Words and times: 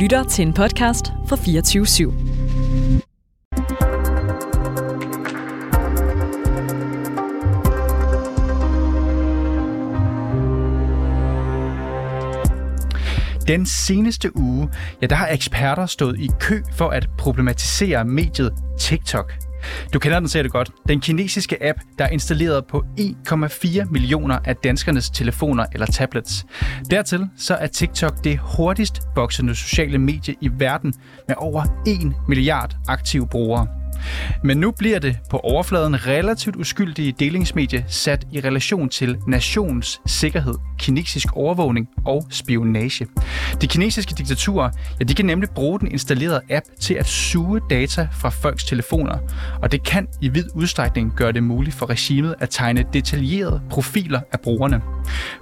lytter 0.00 0.24
til 0.24 0.46
en 0.46 0.52
podcast 0.52 1.12
fra 1.26 1.36
24 1.36 1.84
/7. 1.84 2.12
Den 13.48 13.66
seneste 13.66 14.36
uge, 14.36 14.70
ja, 15.02 15.06
der 15.06 15.16
har 15.16 15.28
eksperter 15.28 15.86
stået 15.86 16.20
i 16.20 16.30
kø 16.40 16.62
for 16.72 16.88
at 16.88 17.08
problematisere 17.18 18.04
mediet 18.04 18.54
TikTok. 18.78 19.49
Du 19.92 19.98
kender 19.98 20.18
den 20.18 20.28
sikkert 20.28 20.52
godt. 20.52 20.70
Den 20.88 21.00
kinesiske 21.00 21.68
app, 21.68 21.78
der 21.98 22.04
er 22.04 22.08
installeret 22.08 22.66
på 22.66 22.84
1,4 23.00 23.84
millioner 23.90 24.38
af 24.44 24.56
danskernes 24.56 25.10
telefoner 25.10 25.64
eller 25.72 25.86
tablets. 25.86 26.46
Dertil 26.90 27.26
så 27.36 27.54
er 27.54 27.66
TikTok 27.66 28.24
det 28.24 28.38
hurtigst 28.38 29.00
voksende 29.16 29.54
sociale 29.54 29.98
medie 29.98 30.34
i 30.40 30.50
verden 30.58 30.94
med 31.28 31.36
over 31.38 31.64
1 31.86 32.12
milliard 32.28 32.76
aktive 32.88 33.26
brugere. 33.26 33.79
Men 34.44 34.56
nu 34.56 34.70
bliver 34.70 34.98
det 34.98 35.18
på 35.30 35.38
overfladen 35.38 36.06
relativt 36.06 36.56
uskyldige 36.56 37.12
delingsmedie 37.12 37.84
sat 37.88 38.26
i 38.32 38.40
relation 38.40 38.88
til 38.88 39.16
nations 39.26 40.00
sikkerhed, 40.06 40.54
kinesisk 40.78 41.26
overvågning 41.32 41.88
og 42.06 42.26
spionage. 42.30 43.06
De 43.60 43.66
kinesiske 43.66 44.14
diktaturer, 44.18 44.70
ja, 45.00 45.04
de 45.04 45.14
kan 45.14 45.26
nemlig 45.26 45.50
bruge 45.50 45.80
den 45.80 45.92
installerede 45.92 46.40
app 46.50 46.66
til 46.80 46.94
at 46.94 47.06
suge 47.06 47.60
data 47.70 48.08
fra 48.20 48.28
folks 48.28 48.64
telefoner, 48.64 49.18
og 49.62 49.72
det 49.72 49.86
kan 49.86 50.06
i 50.20 50.28
vid 50.28 50.44
udstrækning 50.54 51.12
gøre 51.16 51.32
det 51.32 51.42
muligt 51.42 51.76
for 51.76 51.90
regimet 51.90 52.34
at 52.40 52.50
tegne 52.50 52.84
detaljerede 52.92 53.60
profiler 53.70 54.20
af 54.32 54.40
brugerne. 54.40 54.80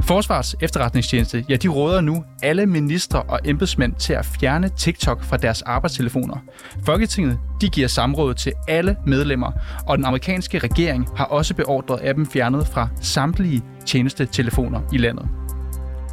Forsvars 0.01 0.55
efterretningstjeneste, 0.61 1.45
ja, 1.49 1.57
de 1.57 1.69
råder 1.69 2.01
nu 2.01 2.25
alle 2.43 2.67
ministre 2.67 3.23
og 3.23 3.41
embedsmænd 3.45 3.95
til 3.95 4.13
at 4.13 4.27
fjerne 4.41 4.69
TikTok 4.69 5.25
fra 5.25 5.37
deres 5.37 5.63
arbejdstelefoner. 5.63 6.37
Folketinget, 6.85 7.39
de 7.61 7.69
giver 7.69 7.89
samråd 7.89 8.35
til 8.35 8.53
alle 8.69 8.97
medlemmer, 9.07 9.53
og 9.87 9.99
den 9.99 10.05
amerikanske 10.05 10.59
regering 10.59 11.09
har 11.17 11.25
også 11.25 11.55
beordret 11.55 12.01
appen 12.03 12.27
fjernet 12.27 12.67
fra 12.67 12.89
samtlige 13.01 13.63
tjenestetelefoner 13.87 14.81
i 14.93 14.99
landet. 14.99 15.29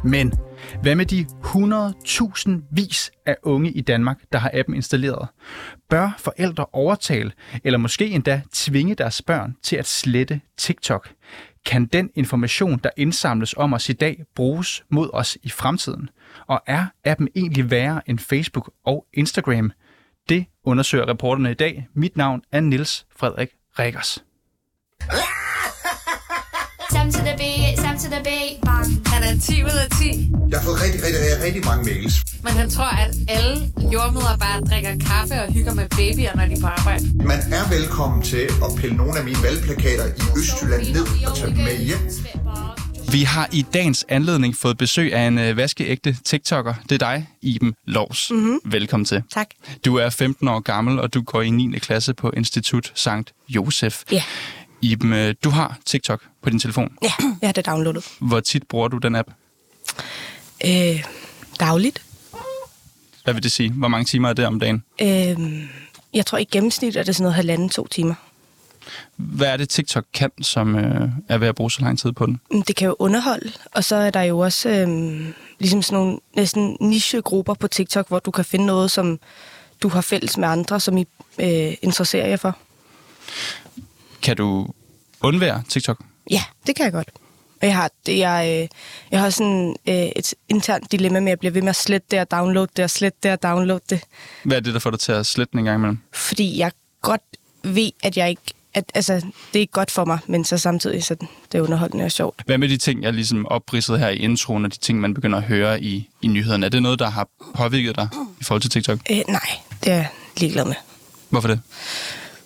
Men 0.04 0.32
hvad 0.82 0.94
med 0.94 1.06
de 1.06 1.26
100.000 1.44 2.50
vis 2.72 3.10
af 3.26 3.36
unge 3.42 3.70
i 3.70 3.80
Danmark, 3.80 4.18
der 4.32 4.38
har 4.38 4.50
appen 4.54 4.74
installeret? 4.74 5.28
Bør 5.90 6.14
forældre 6.18 6.66
overtale, 6.72 7.32
eller 7.64 7.78
måske 7.78 8.10
endda 8.10 8.42
tvinge 8.52 8.94
deres 8.94 9.22
børn 9.22 9.56
til 9.62 9.76
at 9.76 9.86
slette 9.86 10.40
TikTok? 10.58 11.08
Kan 11.66 11.86
den 11.86 12.10
information, 12.14 12.80
der 12.84 12.90
indsamles 12.96 13.54
om 13.56 13.72
os 13.72 13.88
i 13.88 13.92
dag, 13.92 14.22
bruges 14.34 14.84
mod 14.90 15.10
os 15.12 15.38
i 15.42 15.48
fremtiden? 15.48 16.10
Og 16.46 16.62
er 16.66 16.86
appen 17.04 17.28
egentlig 17.34 17.70
værre 17.70 18.00
end 18.06 18.18
Facebook 18.18 18.70
og 18.84 19.06
Instagram? 19.14 19.72
Det 20.28 20.46
undersøger 20.64 21.08
reporterne 21.08 21.50
i 21.50 21.54
dag. 21.54 21.88
Mit 21.94 22.16
navn 22.16 22.40
er 22.52 22.60
Nils 22.60 23.06
Frederik 23.16 23.48
Rikkers. 23.78 24.18
Sam 26.92 27.12
to 27.12 27.18
the 27.28 27.34
beat, 27.42 27.78
Sam 27.82 27.96
to 28.02 28.08
the 28.14 28.22
beat, 28.28 28.52
bang. 28.68 28.88
Han 29.12 29.22
er 29.22 29.40
10 29.40 29.62
ud 29.64 29.76
af 29.84 29.88
10, 29.90 30.30
Jeg 30.50 30.58
har 30.58 30.64
fået 30.68 30.78
rigtig, 30.84 31.00
rigtig, 31.04 31.20
rigtig, 31.24 31.44
rigtig 31.46 31.62
mange 31.70 31.84
mails. 31.90 32.14
men 32.44 32.52
han 32.60 32.70
tror, 32.70 32.90
at 33.04 33.10
alle 33.36 33.56
jordmøder 33.94 34.36
bare 34.46 34.58
drikker 34.70 34.92
kaffe 35.10 35.34
og 35.44 35.52
hygger 35.52 35.74
med 35.74 35.86
babyer, 35.98 36.32
når 36.38 36.46
de 36.46 36.52
er 36.52 36.60
på 36.60 36.66
arbejde. 36.78 37.04
Man 37.32 37.38
er 37.58 37.64
velkommen 37.76 38.22
til 38.22 38.44
at 38.66 38.70
pille 38.80 38.96
nogle 38.96 39.14
af 39.18 39.24
mine 39.24 39.40
valgplakater 39.46 40.06
i 40.20 40.22
Østjylland 40.38 40.82
ned 40.96 41.06
og 41.28 41.36
tage 41.38 41.50
dem 41.56 41.62
med 41.68 41.76
hjem. 41.88 42.02
Vi 43.12 43.22
har 43.22 43.48
i 43.52 43.62
dagens 43.74 44.04
anledning 44.08 44.56
fået 44.56 44.78
besøg 44.78 45.14
af 45.14 45.20
en 45.26 45.38
øh, 45.38 45.56
vaskeægte 45.56 46.16
TikToker. 46.24 46.74
Det 46.88 46.92
er 46.92 46.98
dig, 46.98 47.28
Iben 47.42 47.74
Lovs. 47.84 48.30
Mm-hmm. 48.30 48.60
Velkommen 48.64 49.04
til. 49.04 49.22
Tak. 49.32 49.46
Du 49.84 49.96
er 49.96 50.10
15 50.10 50.48
år 50.48 50.60
gammel, 50.60 51.00
og 51.00 51.14
du 51.14 51.22
går 51.22 51.42
i 51.42 51.50
9. 51.50 51.78
klasse 51.78 52.14
på 52.14 52.30
Institut 52.36 52.92
Sankt 52.94 53.32
Josef. 53.48 54.02
Ja. 54.12 54.22
Iben, 54.80 55.12
øh, 55.12 55.34
du 55.44 55.50
har 55.50 55.78
TikTok 55.84 56.22
på 56.42 56.50
din 56.50 56.58
telefon. 56.58 56.92
Ja, 57.02 57.12
jeg 57.40 57.48
har 57.48 57.52
det 57.52 57.66
downloadet. 57.66 58.04
Hvor 58.18 58.40
tit 58.40 58.62
bruger 58.68 58.88
du 58.88 58.98
den 58.98 59.16
app? 59.16 59.28
Øh, 60.66 61.04
dagligt. 61.60 62.02
Hvad 63.24 63.34
vil 63.34 63.42
det 63.42 63.52
sige? 63.52 63.70
Hvor 63.72 63.88
mange 63.88 64.04
timer 64.04 64.28
er 64.28 64.32
det 64.32 64.46
om 64.46 64.60
dagen? 64.60 64.82
Øh, 65.00 65.62
jeg 66.14 66.26
tror 66.26 66.38
i 66.38 66.44
gennemsnit 66.44 66.96
er 66.96 67.02
det 67.02 67.16
sådan 67.16 67.22
noget 67.24 67.34
halvanden, 67.34 67.68
to 67.68 67.86
timer. 67.86 68.14
Hvad 69.16 69.48
er 69.48 69.56
det, 69.56 69.68
TikTok 69.68 70.04
kan, 70.14 70.30
som 70.42 70.76
øh, 70.76 71.08
er 71.28 71.38
ved 71.38 71.48
at 71.48 71.54
bruge 71.54 71.70
så 71.70 71.80
lang 71.82 71.98
tid 71.98 72.12
på 72.12 72.26
den? 72.26 72.40
Mm, 72.50 72.62
Det 72.62 72.76
kan 72.76 72.86
jo 72.88 72.96
underholde, 72.98 73.52
og 73.74 73.84
så 73.84 73.96
er 73.96 74.10
der 74.10 74.22
jo 74.22 74.38
også 74.38 74.68
øh, 74.68 75.26
ligesom 75.58 75.82
sådan 75.82 75.98
nogle 75.98 76.18
næsten 76.36 76.76
nichegrupper 76.80 77.54
på 77.54 77.68
TikTok, 77.68 78.08
hvor 78.08 78.18
du 78.18 78.30
kan 78.30 78.44
finde 78.44 78.66
noget, 78.66 78.90
som 78.90 79.18
du 79.82 79.88
har 79.88 80.00
fælles 80.00 80.38
med 80.38 80.48
andre, 80.48 80.80
som 80.80 80.96
I 80.96 81.06
øh, 81.40 81.74
interesserer 81.82 82.26
jer 82.26 82.36
for. 82.36 82.56
Kan 84.22 84.36
du 84.36 84.68
undvære 85.20 85.62
TikTok? 85.68 86.04
Ja, 86.30 86.42
det 86.66 86.76
kan 86.76 86.84
jeg 86.84 86.92
godt. 86.92 87.10
Og 87.62 87.66
jeg 87.66 87.76
har, 87.76 87.90
det, 88.06 88.18
jeg, 88.18 88.60
øh, 88.62 88.68
jeg 89.10 89.20
har 89.20 89.30
sådan 89.30 89.76
øh, 89.88 89.94
et 89.94 90.34
internt 90.48 90.92
dilemma 90.92 91.20
med 91.20 91.32
at 91.32 91.38
blive 91.38 91.54
ved 91.54 91.62
med 91.62 91.68
at 91.70 91.76
slette 91.76 92.06
det 92.10 92.20
og 92.20 92.30
downloade 92.30 92.68
det 92.76 92.82
og 92.84 92.90
slette 92.90 93.18
det 93.22 93.32
og 93.32 93.42
downloade 93.42 93.80
det. 93.90 94.00
Hvad 94.44 94.56
er 94.56 94.60
det, 94.60 94.74
der 94.74 94.80
får 94.80 94.90
dig 94.90 95.00
til 95.00 95.12
at 95.12 95.26
slette 95.26 95.52
den 95.52 95.58
en 95.58 95.64
gang 95.64 95.78
imellem? 95.78 95.98
fordi 96.12 96.58
jeg 96.58 96.72
godt 97.02 97.22
ved, 97.62 97.90
at 98.02 98.16
jeg 98.16 98.30
ikke 98.30 98.42
at, 98.76 98.84
altså, 98.94 99.14
det 99.14 99.54
er 99.54 99.60
ikke 99.60 99.72
godt 99.72 99.90
for 99.90 100.04
mig, 100.04 100.18
men 100.26 100.44
så 100.44 100.58
samtidig 100.58 101.04
så 101.04 101.16
det 101.52 101.58
er 101.58 101.62
underholdende 101.62 102.04
og 102.04 102.12
sjovt. 102.12 102.42
Hvad 102.46 102.58
med 102.58 102.68
de 102.68 102.76
ting, 102.76 103.02
jeg 103.02 103.12
ligesom 103.12 103.46
opridset 103.46 103.98
her 103.98 104.08
i 104.08 104.16
introen, 104.16 104.64
og 104.64 104.72
de 104.74 104.78
ting, 104.78 105.00
man 105.00 105.14
begynder 105.14 105.38
at 105.38 105.44
høre 105.44 105.82
i, 105.82 106.08
i 106.22 106.26
nyhederne? 106.26 106.66
Er 106.66 106.70
det 106.70 106.82
noget, 106.82 106.98
der 106.98 107.10
har 107.10 107.28
påvirket 107.54 107.96
dig 107.96 108.08
i 108.40 108.44
forhold 108.44 108.62
til 108.62 108.70
TikTok? 108.70 108.98
Øh, 109.10 109.16
nej, 109.28 109.40
det 109.84 109.92
er 109.92 109.96
jeg 109.96 110.08
ligeglad 110.36 110.64
med. 110.64 110.74
Hvorfor 111.28 111.48
det? 111.48 111.60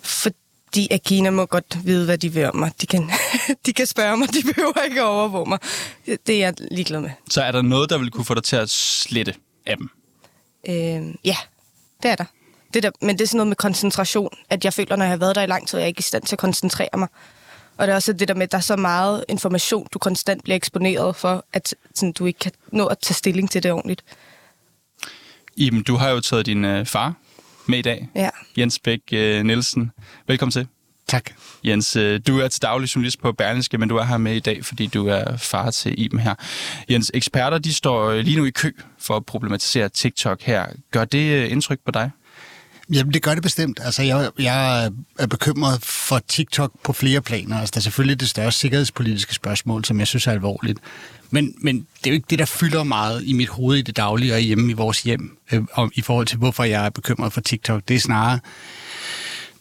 Fordi 0.01 0.87
at 0.91 1.03
Kina 1.03 1.29
må 1.29 1.45
godt 1.45 1.77
vide, 1.83 2.05
hvad 2.05 2.17
de 2.17 2.33
vil 2.33 2.45
om 2.45 2.55
mig. 2.55 2.71
De 2.81 2.85
kan, 2.87 3.11
de 3.65 3.73
kan 3.73 3.85
spørge 3.85 4.17
mig, 4.17 4.27
de 4.33 4.53
behøver 4.53 4.83
ikke 4.85 5.01
at 5.01 5.05
overvåge 5.05 5.49
mig. 5.49 5.59
Det 6.05 6.29
er 6.29 6.39
jeg 6.39 6.53
ligeglad 6.71 6.99
med. 6.99 7.09
Så 7.29 7.41
er 7.41 7.51
der 7.51 7.61
noget, 7.61 7.89
der 7.89 7.97
vil 7.97 8.11
kunne 8.11 8.25
få 8.25 8.33
dig 8.33 8.43
til 8.43 8.55
at 8.55 8.69
slette 8.69 9.33
appen? 9.67 9.89
Øh, 10.69 11.15
ja, 11.25 11.35
det 12.03 12.11
er 12.11 12.15
der. 12.15 12.25
Det 12.73 12.83
der. 12.83 12.91
Men 13.01 13.17
det 13.17 13.21
er 13.23 13.27
sådan 13.27 13.37
noget 13.37 13.47
med 13.47 13.55
koncentration, 13.55 14.29
at 14.49 14.65
jeg 14.65 14.73
føler, 14.73 14.95
når 14.95 15.05
jeg 15.05 15.11
har 15.11 15.17
været 15.17 15.35
der 15.35 15.41
i 15.41 15.45
lang 15.45 15.67
tid, 15.67 15.77
at 15.77 15.81
jeg 15.81 15.85
er 15.85 15.87
ikke 15.87 15.99
i 15.99 16.01
stand 16.01 16.23
til 16.23 16.35
at 16.35 16.39
koncentrere 16.39 16.89
mig. 16.97 17.07
Og 17.77 17.87
det 17.87 17.91
er 17.91 17.95
også 17.95 18.13
det 18.13 18.27
der 18.27 18.33
med, 18.33 18.43
at 18.43 18.51
der 18.51 18.57
er 18.57 18.61
så 18.61 18.75
meget 18.75 19.25
information, 19.29 19.87
du 19.93 19.99
konstant 19.99 20.43
bliver 20.43 20.55
eksponeret 20.55 21.15
for, 21.15 21.45
at 21.53 21.75
sådan, 21.95 22.11
du 22.11 22.25
ikke 22.25 22.39
kan 22.39 22.51
nå 22.71 22.85
at 22.85 22.97
tage 22.99 23.15
stilling 23.15 23.51
til 23.51 23.63
det 23.63 23.71
ordentligt. 23.71 24.03
Iben, 25.57 25.83
du 25.83 25.95
har 25.95 26.09
jo 26.09 26.19
taget 26.19 26.45
din 26.45 26.65
øh, 26.65 26.85
far 26.85 27.13
med 27.65 27.79
i 27.79 27.81
dag. 27.81 28.09
Ja. 28.15 28.29
Jens 28.57 28.79
Bæk 28.79 29.01
øh, 29.13 29.43
Nielsen. 29.43 29.91
Velkommen 30.27 30.51
til. 30.51 30.67
Tak. 31.07 31.31
Jens, 31.63 31.95
øh, 31.95 32.19
du 32.27 32.39
er 32.39 32.47
til 32.47 32.61
daglig 32.61 32.95
journalist 32.95 33.21
på 33.21 33.31
Berlingske, 33.31 33.77
men 33.77 33.89
du 33.89 33.97
er 33.97 34.03
her 34.03 34.17
med 34.17 34.35
i 34.35 34.39
dag, 34.39 34.65
fordi 34.65 34.87
du 34.87 35.07
er 35.07 35.37
far 35.37 35.71
til 35.71 36.01
Iben 36.01 36.19
her. 36.19 36.35
Jens, 36.89 37.11
eksperter 37.13 37.57
de 37.57 37.73
står 37.73 38.09
øh, 38.09 38.19
lige 38.19 38.37
nu 38.37 38.45
i 38.45 38.49
kø 38.49 38.71
for 38.99 39.15
at 39.15 39.25
problematisere 39.25 39.89
TikTok 39.89 40.41
her. 40.41 40.65
Gør 40.91 41.05
det 41.05 41.43
øh, 41.43 41.51
indtryk 41.51 41.79
på 41.85 41.91
dig? 41.91 42.11
Jamen, 42.91 43.13
det 43.13 43.21
gør 43.21 43.33
det 43.33 43.43
bestemt. 43.43 43.79
Altså, 43.83 44.03
jeg, 44.03 44.29
jeg 44.39 44.91
er 45.19 45.27
bekymret 45.27 45.81
for 45.81 46.19
TikTok 46.27 46.71
på 46.83 46.93
flere 46.93 47.21
planer. 47.21 47.59
Altså, 47.59 47.71
der 47.73 47.79
er 47.79 47.81
selvfølgelig 47.81 48.19
det 48.19 48.29
største 48.29 48.59
sikkerhedspolitiske 48.59 49.33
spørgsmål, 49.33 49.85
som 49.85 49.99
jeg 49.99 50.07
synes 50.07 50.27
er 50.27 50.31
alvorligt. 50.31 50.79
Men, 51.29 51.55
men 51.61 51.75
det 51.75 52.07
er 52.07 52.11
jo 52.11 52.13
ikke 52.13 52.27
det, 52.29 52.39
der 52.39 52.45
fylder 52.45 52.83
meget 52.83 53.23
i 53.23 53.33
mit 53.33 53.49
hoved 53.49 53.77
i 53.77 53.81
det 53.81 53.97
daglige 53.97 54.33
og 54.33 54.39
hjemme 54.39 54.71
i 54.71 54.73
vores 54.73 55.01
hjem, 55.01 55.37
øh, 55.51 55.61
om, 55.73 55.91
i 55.95 56.01
forhold 56.01 56.27
til, 56.27 56.37
hvorfor 56.37 56.63
jeg 56.63 56.85
er 56.85 56.89
bekymret 56.89 57.33
for 57.33 57.41
TikTok. 57.41 57.81
Det 57.87 57.95
er 57.95 57.99
snarere 57.99 58.39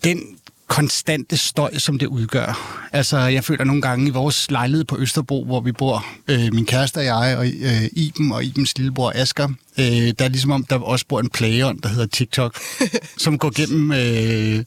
den 0.04 0.39
konstante 0.70 1.36
støj, 1.36 1.78
som 1.78 1.98
det 1.98 2.06
udgør. 2.06 2.78
Altså, 2.92 3.18
jeg 3.18 3.44
føler 3.44 3.64
nogle 3.64 3.82
gange 3.82 4.06
i 4.06 4.10
vores 4.10 4.50
lejlighed 4.50 4.84
på 4.84 4.98
Østerbro, 4.98 5.44
hvor 5.44 5.60
vi 5.60 5.72
bor, 5.72 6.06
øh, 6.28 6.48
min 6.52 6.66
kæreste 6.66 6.98
og 6.98 7.04
jeg, 7.04 7.36
og 7.38 7.46
øh, 7.46 7.82
Iben 7.92 8.32
og 8.32 8.44
Ibens 8.44 8.78
lillebror 8.78 9.12
Asger, 9.14 9.48
øh, 9.78 9.84
der 10.18 10.24
er 10.24 10.28
ligesom 10.28 10.50
om, 10.50 10.64
der 10.64 10.78
også 10.78 11.06
bor 11.08 11.20
en 11.20 11.28
plageånd, 11.28 11.80
der 11.82 11.88
hedder 11.88 12.06
TikTok, 12.06 12.58
som 13.24 13.38
går 13.38 13.50
gennem 13.50 13.92
øh, 13.92 14.64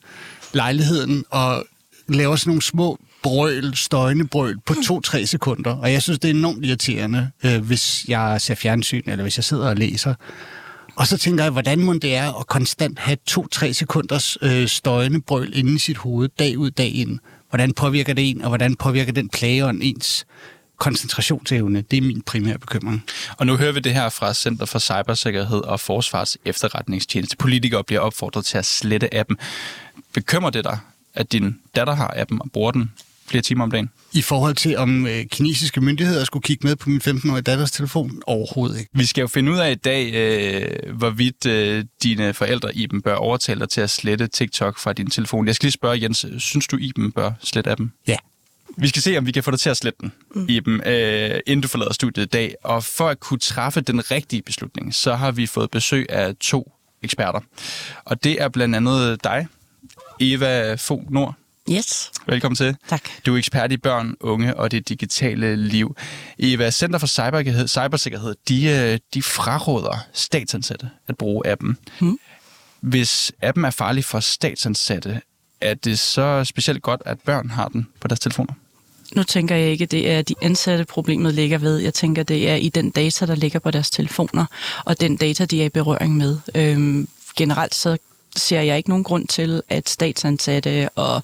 lejligheden 0.53 1.25
og 1.29 1.65
laver 2.07 2.35
sådan 2.35 2.49
nogle 2.49 2.61
små 2.61 2.97
brøl, 3.23 3.75
støjende 3.75 4.27
brøl 4.27 4.59
på 4.65 4.73
to-tre 4.88 5.25
sekunder. 5.25 5.71
Og 5.71 5.91
jeg 5.94 6.01
synes, 6.01 6.19
det 6.19 6.29
er 6.29 6.33
enormt 6.33 6.65
irriterende, 6.65 7.29
øh, 7.44 7.65
hvis 7.65 8.06
jeg 8.07 8.41
ser 8.41 8.56
fjernsyn, 8.56 9.03
eller 9.06 9.23
hvis 9.23 9.38
jeg 9.38 9.44
sidder 9.44 9.69
og 9.69 9.75
læser. 9.75 10.13
Og 10.95 11.07
så 11.07 11.18
tænker 11.18 11.44
jeg, 11.44 11.51
hvordan 11.51 11.80
må 11.80 11.94
det 11.94 12.16
er 12.16 12.40
at 12.40 12.48
konstant 12.48 13.00
have 13.00 13.18
to-tre 13.28 13.74
sekunders 13.74 14.38
øh, 14.42 14.68
støjende 14.68 15.22
brøl 15.22 15.57
inde 15.57 15.75
i 15.75 15.78
sit 15.78 15.98
hoved, 15.98 16.30
dag 16.40 16.57
ud, 16.57 16.72
dag 16.72 16.95
ind. 16.95 17.19
Hvordan 17.50 17.74
påvirker 17.74 18.13
det 18.13 18.30
en, 18.30 18.42
og 18.42 18.48
hvordan 18.48 18.75
påvirker 18.75 19.12
den 19.12 19.30
plageånd 19.30 19.80
ens 19.84 20.25
koncentrationsevne? 20.78 21.81
Det 21.81 21.98
er 21.98 22.01
min 22.01 22.22
primære 22.22 22.57
bekymring. 22.57 23.04
Og 23.38 23.45
nu 23.45 23.57
hører 23.57 23.72
vi 23.72 23.80
det 23.80 23.94
her 23.94 24.10
fra 24.10 24.34
Center 24.34 24.66
for 24.66 24.80
Cybersikkerhed 24.80 25.62
og 25.62 25.80
Forsvars 25.80 26.38
Efterretningstjeneste. 26.45 27.38
Politikere 27.38 27.84
bliver 27.84 28.00
opfordret 28.00 28.45
til 28.45 28.57
at 28.57 28.66
slette 28.66 29.13
appen. 29.13 29.38
Bekymrer 30.13 30.50
det 30.50 30.63
dig, 30.63 30.80
at 31.13 31.31
din 31.31 31.60
datter 31.75 31.94
har 31.95 32.13
appen 32.18 32.42
og 32.42 32.51
bruger 32.51 32.72
den 32.72 32.92
flere 33.27 33.41
timer 33.41 33.63
om 33.63 33.71
dagen? 33.71 33.89
I 34.13 34.21
forhold 34.21 34.55
til, 34.55 34.77
om 34.77 35.07
øh, 35.07 35.25
kinesiske 35.25 35.81
myndigheder 35.81 36.23
skulle 36.23 36.43
kigge 36.43 36.67
med 36.67 36.75
på 36.75 36.89
min 36.89 37.01
15-årige 37.03 37.41
datters 37.41 37.71
telefon? 37.71 38.21
Overhovedet 38.27 38.79
ikke. 38.79 38.89
Vi 38.93 39.05
skal 39.05 39.21
jo 39.21 39.27
finde 39.27 39.51
ud 39.51 39.57
af 39.57 39.71
i 39.71 39.75
dag, 39.75 40.13
øh, 40.13 40.95
hvorvidt 40.95 41.45
øh, 41.45 41.85
dine 42.03 42.33
forældre, 42.33 42.75
Iben, 42.75 43.01
bør 43.01 43.15
overtale 43.15 43.59
dig 43.59 43.69
til 43.69 43.81
at 43.81 43.89
slette 43.89 44.27
TikTok 44.27 44.79
fra 44.79 44.93
din 44.93 45.09
telefon. 45.09 45.47
Jeg 45.47 45.55
skal 45.55 45.65
lige 45.65 45.73
spørge, 45.73 46.01
Jens, 46.03 46.25
synes 46.37 46.67
du, 46.67 46.77
Iben 46.77 47.11
bør 47.11 47.31
slette 47.41 47.71
appen? 47.71 47.93
Ja. 48.07 48.17
Vi 48.77 48.87
skal 48.87 49.01
se, 49.01 49.17
om 49.17 49.25
vi 49.25 49.31
kan 49.31 49.43
få 49.43 49.51
dig 49.51 49.59
til 49.59 49.69
at 49.69 49.77
slette 49.77 49.97
den, 50.01 50.11
mm. 50.35 50.45
Iben, 50.49 50.81
øh, 50.87 51.39
inden 51.47 51.61
du 51.61 51.67
forlader 51.67 51.93
studiet 51.93 52.25
i 52.25 52.29
dag. 52.29 52.55
Og 52.63 52.83
for 52.83 53.09
at 53.09 53.19
kunne 53.19 53.39
træffe 53.39 53.81
den 53.81 54.11
rigtige 54.11 54.41
beslutning, 54.41 54.95
så 54.95 55.15
har 55.15 55.31
vi 55.31 55.45
fået 55.45 55.71
besøg 55.71 56.05
af 56.09 56.35
to 56.35 56.71
eksperter. 57.03 57.39
Og 58.05 58.23
det 58.23 58.41
er 58.41 58.49
blandt 58.49 58.75
andet 58.75 59.23
dig, 59.23 59.47
Eva 60.19 60.75
Fogh 60.75 61.11
Nord. 61.11 61.35
Yes, 61.73 62.11
Velkommen 62.27 62.55
til. 62.55 62.75
tak. 62.89 63.01
Du 63.25 63.33
er 63.33 63.37
ekspert 63.37 63.71
i 63.71 63.77
børn, 63.77 64.15
unge 64.19 64.55
og 64.57 64.71
det 64.71 64.89
digitale 64.89 65.55
liv. 65.55 65.95
Eva, 66.39 66.71
Center 66.71 66.99
for 66.99 67.07
Cybersikkerhed, 67.07 67.67
Cybersikkerhed 67.67 68.35
de, 68.47 68.65
øh, 68.65 68.99
de 69.13 69.21
fraråder 69.21 69.97
statsansatte 70.13 70.89
at 71.07 71.17
bruge 71.17 71.47
appen. 71.47 71.77
Hmm. 71.99 72.19
Hvis 72.81 73.31
appen 73.41 73.65
er 73.65 73.69
farlig 73.69 74.05
for 74.05 74.19
statsansatte, 74.19 75.21
er 75.61 75.73
det 75.73 75.99
så 75.99 76.43
specielt 76.43 76.81
godt, 76.81 77.01
at 77.05 77.19
børn 77.19 77.49
har 77.49 77.67
den 77.67 77.87
på 77.99 78.07
deres 78.07 78.19
telefoner? 78.19 78.53
Nu 79.15 79.23
tænker 79.23 79.55
jeg 79.55 79.69
ikke, 79.69 79.85
det 79.85 80.11
er 80.11 80.21
de 80.21 80.35
ansatte 80.41 80.85
problemet 80.85 81.33
ligger 81.33 81.57
ved. 81.57 81.77
Jeg 81.77 81.93
tænker, 81.93 82.23
det 82.23 82.49
er 82.49 82.55
i 82.55 82.69
den 82.69 82.89
data, 82.91 83.25
der 83.25 83.35
ligger 83.35 83.59
på 83.59 83.71
deres 83.71 83.89
telefoner, 83.89 84.45
og 84.85 84.99
den 85.01 85.17
data, 85.17 85.45
de 85.45 85.61
er 85.61 85.65
i 85.65 85.69
berøring 85.69 86.17
med. 86.17 86.37
Øhm, 86.55 87.07
generelt 87.37 87.75
så 87.75 87.97
ser 88.35 88.62
jeg 88.62 88.77
ikke 88.77 88.89
nogen 88.89 89.03
grund 89.03 89.27
til, 89.27 89.62
at 89.69 89.89
statsansatte 89.89 90.89
og 90.89 91.21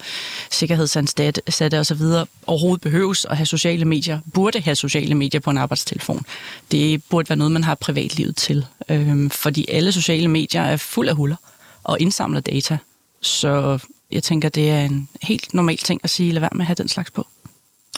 sikkerhedsansatte 0.52 1.80
osv. 1.80 2.02
overhovedet 2.48 2.82
behøves 2.82 3.26
at 3.26 3.38
have 3.38 3.46
sociale 3.46 3.86
medier, 3.86 4.20
burde 4.34 4.60
have 4.60 4.76
sociale 4.76 5.16
medier 5.16 5.42
på 5.42 5.50
en 5.50 5.58
arbejdstelefon. 5.58 6.26
Det 6.72 7.04
burde 7.04 7.30
være 7.30 7.38
noget, 7.38 7.52
man 7.52 7.64
har 7.64 7.76
privatlivet 7.76 8.36
til, 8.36 8.66
øhm, 8.90 9.30
fordi 9.30 9.66
alle 9.70 9.92
sociale 9.92 10.28
medier 10.28 10.62
er 10.62 10.78
fuld 10.78 11.10
af 11.10 11.16
huller 11.16 11.36
og 11.84 12.00
indsamler 12.00 12.40
data. 12.40 12.78
Så 13.22 13.80
jeg 14.12 14.24
tænker, 14.24 14.50
det 14.50 14.70
er 14.70 14.80
en 14.80 15.10
helt 15.22 15.54
normal 15.54 15.78
ting 15.78 16.02
at 16.04 16.10
sige, 16.10 16.32
lad 16.32 16.40
være 16.40 16.50
med 16.54 16.62
at 16.62 16.68
have 16.68 16.76
den 16.76 16.88
slags 16.88 17.12
på. 17.12 17.28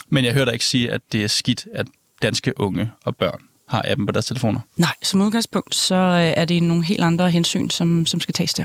Men 0.08 0.24
jeg 0.24 0.32
hører 0.32 0.44
dig 0.44 0.54
ikke 0.54 0.64
sige, 0.64 0.90
at 0.90 1.00
det 1.12 1.24
er 1.24 1.28
skidt, 1.28 1.66
at 1.74 1.86
danske 2.22 2.60
unge 2.60 2.90
og 3.04 3.16
børn 3.16 3.40
har 3.72 3.84
appen 3.88 4.06
på 4.06 4.12
deres 4.12 4.26
telefoner. 4.26 4.60
Nej, 4.76 4.94
som 5.02 5.20
udgangspunkt, 5.20 5.74
så 5.74 5.94
øh, 5.94 6.32
er 6.36 6.44
det 6.44 6.62
nogle 6.62 6.84
helt 6.84 7.00
andre 7.00 7.30
hensyn, 7.30 7.70
som, 7.70 8.06
som 8.06 8.20
skal 8.20 8.34
tages 8.34 8.54
der. 8.54 8.64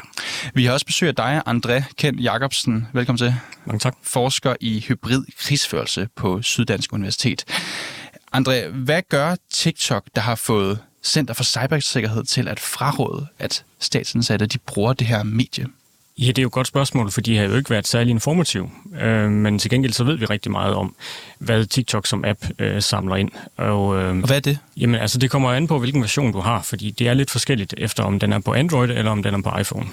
Vi 0.54 0.65
har 0.65 0.74
også 0.74 0.86
besøg 0.86 1.07
af 1.09 1.15
dig, 1.15 1.42
André 1.48 1.94
Kent 1.95 2.24
Jacobsen. 2.24 2.88
Velkommen 2.94 3.18
til. 3.18 3.36
Mange 3.65 3.80
tak. 3.80 3.95
Forsker 4.04 4.56
i 4.59 4.80
hybrid 4.88 5.24
krigsførelse 5.38 6.07
på 6.15 6.42
Syddansk 6.42 6.94
Universitet. 6.94 7.45
André, 8.36 8.68
hvad 8.68 9.01
gør 9.09 9.36
TikTok, 9.51 10.04
der 10.15 10.21
har 10.21 10.36
fået 10.36 10.80
Center 11.04 11.33
for 11.33 11.44
Cybersikkerhed 11.44 12.24
til 12.24 12.48
at 12.48 12.59
fraråde, 12.59 13.27
at 13.39 13.63
statsansatte 13.80 14.45
de 14.45 14.57
bruger 14.57 14.94
det 14.94 15.07
her 15.07 15.24
medie? 15.24 15.65
Ja, 16.19 16.27
det 16.27 16.37
er 16.37 16.41
jo 16.41 16.47
et 16.47 16.51
godt 16.51 16.67
spørgsmål, 16.67 17.11
for 17.11 17.21
de 17.21 17.37
har 17.37 17.45
jo 17.45 17.55
ikke 17.55 17.69
været 17.69 17.87
særlig 17.87 18.11
informativ. 18.11 18.69
Øh, 19.01 19.31
men 19.31 19.59
til 19.59 19.69
gengæld 19.69 19.93
så 19.93 20.03
ved 20.03 20.17
vi 20.17 20.25
rigtig 20.25 20.51
meget 20.51 20.75
om, 20.75 20.95
hvad 21.39 21.65
TikTok 21.65 22.07
som 22.07 22.25
app 22.25 22.39
øh, 22.59 22.81
samler 22.81 23.15
ind. 23.15 23.31
Og, 23.57 23.97
øh, 23.99 24.09
Og 24.09 24.13
hvad 24.13 24.35
er 24.35 24.39
det? 24.39 24.59
Jamen, 24.77 25.01
altså 25.01 25.17
det 25.17 25.31
kommer 25.31 25.51
an 25.51 25.67
på, 25.67 25.79
hvilken 25.79 26.01
version 26.01 26.31
du 26.31 26.39
har, 26.39 26.61
fordi 26.61 26.91
det 26.91 27.07
er 27.07 27.13
lidt 27.13 27.31
forskelligt 27.31 27.73
efter, 27.77 28.03
om 28.03 28.19
den 28.19 28.33
er 28.33 28.39
på 28.39 28.53
Android 28.53 28.89
eller 28.89 29.11
om 29.11 29.23
den 29.23 29.33
er 29.33 29.41
på 29.41 29.59
iPhone. 29.59 29.87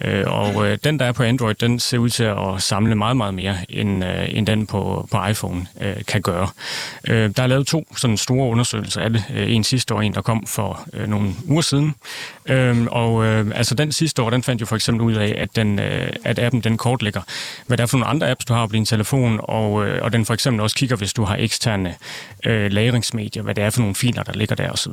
Øh, 0.00 0.24
og 0.26 0.68
øh, 0.68 0.78
den, 0.84 0.98
der 0.98 1.04
er 1.04 1.12
på 1.12 1.22
Android, 1.22 1.54
den 1.54 1.80
ser 1.80 1.98
ud 1.98 2.08
til 2.08 2.24
at 2.24 2.36
samle 2.58 2.94
meget, 2.94 3.16
meget 3.16 3.34
mere, 3.34 3.56
end, 3.68 4.04
øh, 4.04 4.28
end 4.28 4.46
den 4.46 4.66
på, 4.66 5.08
på 5.10 5.26
iPhone 5.26 5.66
øh, 5.80 5.96
kan 6.06 6.22
gøre. 6.22 6.48
Øh, 7.08 7.30
der 7.36 7.42
er 7.42 7.46
lavet 7.46 7.66
to 7.66 7.86
sådan 7.96 8.16
store 8.16 8.48
undersøgelser 8.48 9.00
af 9.00 9.10
det. 9.10 9.24
Øh, 9.34 9.54
en 9.54 9.64
sidste 9.64 9.94
år, 9.94 9.98
og 9.98 10.06
en 10.06 10.14
der 10.14 10.22
kom 10.22 10.46
for 10.46 10.80
øh, 10.92 11.08
nogle 11.08 11.32
uger 11.48 11.62
siden. 11.62 11.94
Øh, 12.50 12.86
og 12.90 13.24
øh, 13.24 13.46
altså 13.54 13.74
den 13.74 13.92
sidste 13.92 14.22
år, 14.22 14.30
den 14.30 14.42
fandt 14.42 14.60
jo 14.60 14.66
for 14.66 14.76
eksempel 14.76 15.06
ud 15.06 15.14
af, 15.14 15.34
at, 15.38 15.56
den, 15.56 15.78
øh, 15.78 16.12
at 16.24 16.38
appen 16.38 16.60
den 16.60 16.76
kortlægger, 16.76 17.22
hvad 17.66 17.76
der 17.76 17.82
er 17.82 17.86
for 17.86 17.98
nogle 17.98 18.10
andre 18.10 18.30
apps, 18.30 18.44
du 18.44 18.54
har 18.54 18.66
på 18.66 18.72
din 18.72 18.84
telefon, 18.84 19.40
og, 19.42 19.86
øh, 19.86 20.02
og 20.02 20.12
den 20.12 20.26
for 20.26 20.34
eksempel 20.34 20.60
også 20.60 20.76
kigger, 20.76 20.96
hvis 20.96 21.12
du 21.12 21.24
har 21.24 21.36
eksterne 21.36 21.94
øh, 22.46 22.72
lagringsmedier, 22.72 23.42
hvad 23.42 23.54
det 23.54 23.64
er 23.64 23.70
for 23.70 23.80
nogle 23.80 23.94
filer, 23.94 24.22
der 24.22 24.32
ligger 24.32 24.56
der 24.56 24.70
osv. 24.70 24.92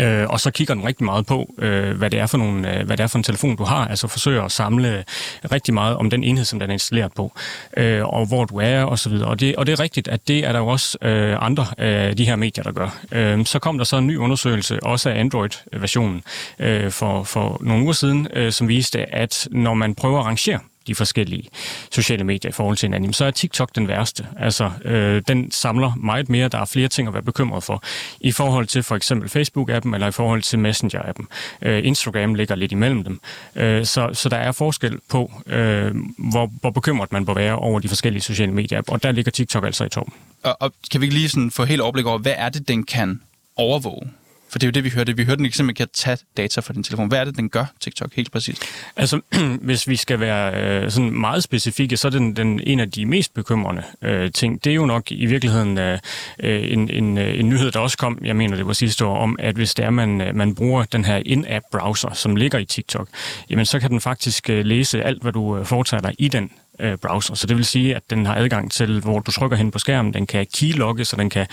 Øh, 0.00 0.26
og 0.28 0.40
så 0.40 0.50
kigger 0.50 0.74
den 0.74 0.84
rigtig 0.84 1.04
meget 1.04 1.26
på, 1.26 1.54
øh, 1.58 1.96
hvad, 1.96 2.10
det 2.10 2.20
er 2.20 2.26
for 2.26 2.38
nogle, 2.38 2.78
øh, 2.78 2.86
hvad 2.86 2.96
det 2.96 3.04
er 3.04 3.06
for 3.06 3.18
en 3.18 3.22
telefon, 3.22 3.56
du 3.56 3.64
har. 3.64 3.88
Altså 3.88 4.08
forsøger 4.08 4.42
at 4.42 4.52
samle 4.52 5.04
rigtig 5.52 5.74
meget 5.74 5.96
om 5.96 6.10
den 6.10 6.24
enhed, 6.24 6.44
som 6.44 6.58
den 6.58 6.70
er 6.70 6.72
installeret 6.72 7.12
på, 7.12 7.32
øh, 7.76 8.04
og 8.04 8.26
hvor 8.26 8.44
du 8.44 8.56
er 8.56 8.84
osv. 8.84 9.12
Og 9.12 9.40
det, 9.40 9.56
og 9.56 9.66
det 9.66 9.72
er 9.72 9.80
rigtigt, 9.80 10.08
at 10.08 10.28
det 10.28 10.46
er 10.46 10.52
der 10.52 10.58
jo 10.58 10.66
også 10.66 10.98
øh, 11.02 11.36
andre 11.40 11.66
af 11.78 12.16
de 12.16 12.24
her 12.24 12.36
medier, 12.36 12.64
der 12.64 12.72
gør. 12.72 12.98
Øh, 13.12 13.46
så 13.46 13.58
kom 13.58 13.78
der 13.78 13.84
så 13.84 13.96
en 13.96 14.06
ny 14.06 14.16
undersøgelse, 14.16 14.82
også 14.82 15.10
af 15.10 15.20
Android-versionen, 15.20 16.22
øh, 16.58 16.90
for, 16.90 17.22
for 17.22 17.58
nogle 17.60 17.82
uger 17.82 17.92
siden, 17.92 18.28
øh, 18.32 18.52
som 18.52 18.68
viste, 18.68 19.14
at 19.14 19.48
når 19.50 19.74
man 19.74 19.94
prøver 19.94 20.20
at 20.20 20.26
rangere 20.26 20.58
de 20.86 20.94
forskellige 20.94 21.48
sociale 21.90 22.24
medier 22.24 22.48
i 22.48 22.52
forhold 22.52 22.76
til 22.76 22.86
hinanden, 22.86 23.12
så 23.12 23.24
er 23.24 23.30
TikTok 23.30 23.74
den 23.74 23.88
værste. 23.88 24.26
Altså, 24.38 24.70
øh, 24.84 25.22
den 25.28 25.50
samler 25.50 25.92
meget 25.96 26.28
mere. 26.28 26.48
Der 26.48 26.58
er 26.58 26.64
flere 26.64 26.88
ting 26.88 27.08
at 27.08 27.14
være 27.14 27.22
bekymret 27.22 27.62
for. 27.62 27.82
I 28.20 28.32
forhold 28.32 28.66
til 28.66 28.82
for 28.82 28.96
eksempel 28.96 29.28
Facebook-appen, 29.28 29.94
eller 29.94 30.06
i 30.06 30.12
forhold 30.12 30.42
til 30.42 30.56
Messenger-appen. 30.56 31.26
Øh, 31.62 31.86
Instagram 31.86 32.34
ligger 32.34 32.54
lidt 32.54 32.72
imellem 32.72 33.04
dem. 33.04 33.20
Øh, 33.56 33.84
så, 33.84 34.10
så 34.12 34.28
der 34.28 34.36
er 34.36 34.52
forskel 34.52 34.98
på, 35.08 35.32
øh, 35.46 35.94
hvor, 36.18 36.50
hvor 36.60 36.70
bekymret 36.70 37.12
man 37.12 37.26
bør 37.26 37.34
være 37.34 37.56
over 37.56 37.80
de 37.80 37.88
forskellige 37.88 38.22
sociale 38.22 38.52
medier. 38.52 38.82
Og 38.88 39.02
der 39.02 39.12
ligger 39.12 39.30
TikTok 39.30 39.64
altså 39.64 39.84
i 39.84 39.88
toppen. 39.88 40.14
Og, 40.42 40.56
og 40.60 40.72
kan 40.90 41.00
vi 41.00 41.06
ikke 41.06 41.16
lige 41.16 41.28
sådan 41.28 41.50
få 41.50 41.64
helt 41.64 41.80
overblik 41.80 42.06
over, 42.06 42.18
hvad 42.18 42.34
er 42.36 42.48
det, 42.48 42.68
den 42.68 42.84
kan 42.84 43.20
overvåge? 43.56 44.10
For 44.48 44.58
det 44.58 44.66
er 44.66 44.68
jo 44.68 44.72
det, 44.72 44.84
vi 44.84 44.90
hørte. 44.90 45.16
Vi 45.16 45.24
hørte, 45.24 45.36
den 45.36 45.46
eksempel 45.46 45.74
kan 45.74 45.88
tage 45.92 46.18
data 46.36 46.60
fra 46.60 46.72
din 46.72 46.82
telefon. 46.82 47.08
Hvad 47.08 47.18
er 47.18 47.24
det, 47.24 47.36
den 47.36 47.48
gør, 47.48 47.64
TikTok, 47.80 48.14
helt 48.14 48.32
præcis? 48.32 48.60
Altså, 48.96 49.20
hvis 49.68 49.88
vi 49.88 49.96
skal 49.96 50.20
være 50.20 50.62
øh, 50.62 50.90
sådan 50.90 51.10
meget 51.10 51.42
specifikke, 51.42 51.96
så 51.96 52.08
er 52.08 52.10
den, 52.10 52.36
den 52.36 52.60
en 52.66 52.80
af 52.80 52.90
de 52.90 53.06
mest 53.06 53.34
bekymrende 53.34 53.82
øh, 54.02 54.32
ting. 54.32 54.64
Det 54.64 54.70
er 54.70 54.74
jo 54.74 54.86
nok 54.86 55.12
i 55.12 55.26
virkeligheden 55.26 55.78
øh, 55.78 55.98
øh 56.40 56.72
en, 56.72 56.90
en, 56.90 57.18
øh, 57.18 57.40
en 57.40 57.48
nyhed, 57.48 57.70
der 57.70 57.80
også 57.80 57.98
kom, 57.98 58.18
jeg 58.24 58.36
mener 58.36 58.56
det 58.56 58.66
var 58.66 58.72
sidste 58.72 59.04
år, 59.04 59.18
om 59.18 59.36
at 59.38 59.54
hvis 59.54 59.74
det 59.74 59.84
er, 59.84 59.90
man, 59.90 60.20
øh, 60.20 60.34
man 60.34 60.54
bruger 60.54 60.84
den 60.84 61.04
her 61.04 61.22
in-app 61.26 61.64
browser, 61.72 62.14
som 62.14 62.36
ligger 62.36 62.58
i 62.58 62.64
TikTok, 62.64 63.08
jamen 63.50 63.66
så 63.66 63.80
kan 63.80 63.90
den 63.90 64.00
faktisk 64.00 64.50
øh, 64.50 64.64
læse 64.64 65.02
alt, 65.02 65.22
hvad 65.22 65.32
du 65.32 65.64
foretager 65.64 66.00
dig 66.00 66.14
i 66.18 66.28
den 66.28 66.50
øh, 66.80 66.98
browser. 66.98 67.34
Så 67.34 67.46
det 67.46 67.56
vil 67.56 67.64
sige, 67.64 67.96
at 67.96 68.10
den 68.10 68.26
har 68.26 68.34
adgang 68.34 68.72
til, 68.72 69.00
hvor 69.00 69.20
du 69.20 69.30
trykker 69.30 69.56
hen 69.56 69.70
på 69.70 69.78
skærmen. 69.78 70.14
Den 70.14 70.26
kan 70.26 70.46
keylogge, 70.54 71.04
så 71.04 71.16
den 71.16 71.30
kan 71.30 71.46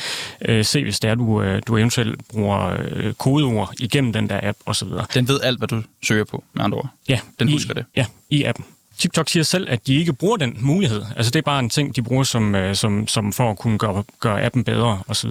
øh, 0.45 0.65
se, 0.65 0.83
hvis 0.83 0.99
det 0.99 1.09
er, 1.09 1.15
du, 1.15 1.41
øh, 1.41 1.61
du 1.67 1.77
eventuelt 1.77 2.27
bruger 2.27 2.77
øh, 2.79 3.13
kodeord 3.13 3.73
igennem 3.79 4.13
den 4.13 4.29
der 4.29 4.39
app 4.43 4.57
osv. 4.65 4.87
Den 5.13 5.27
ved 5.27 5.41
alt, 5.43 5.57
hvad 5.57 5.67
du 5.67 5.83
søger 6.03 6.23
på, 6.23 6.43
med 6.53 6.63
andre 6.63 6.77
ord. 6.77 6.89
Ja, 7.09 7.19
Den 7.39 7.49
i, 7.49 7.51
husker 7.51 7.73
det. 7.73 7.85
Ja, 7.95 8.05
i 8.29 8.43
appen. 8.43 8.65
TikTok 8.97 9.29
siger 9.29 9.43
selv, 9.43 9.67
at 9.69 9.87
de 9.87 9.95
ikke 9.95 10.13
bruger 10.13 10.37
den 10.37 10.57
mulighed. 10.59 11.01
Altså 11.15 11.29
det 11.29 11.39
er 11.39 11.43
bare 11.43 11.59
en 11.59 11.69
ting, 11.69 11.95
de 11.95 12.01
bruger 12.01 12.23
som, 12.23 12.55
øh, 12.55 12.75
som, 12.75 13.07
som 13.07 13.33
for 13.33 13.51
at 13.51 13.57
kunne 13.57 13.77
gøre, 13.77 14.03
gøre 14.19 14.43
appen 14.43 14.63
bedre 14.63 15.01
osv. 15.07 15.29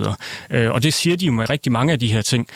Øh, 0.50 0.71
og 0.71 0.83
det 0.83 0.95
siger 0.95 1.16
de 1.16 1.26
jo 1.26 1.33
med 1.33 1.50
rigtig 1.50 1.73
mange 1.73 1.93
af 1.93 1.99
de 1.99 2.12
her 2.12 2.23
ting, 2.23 2.49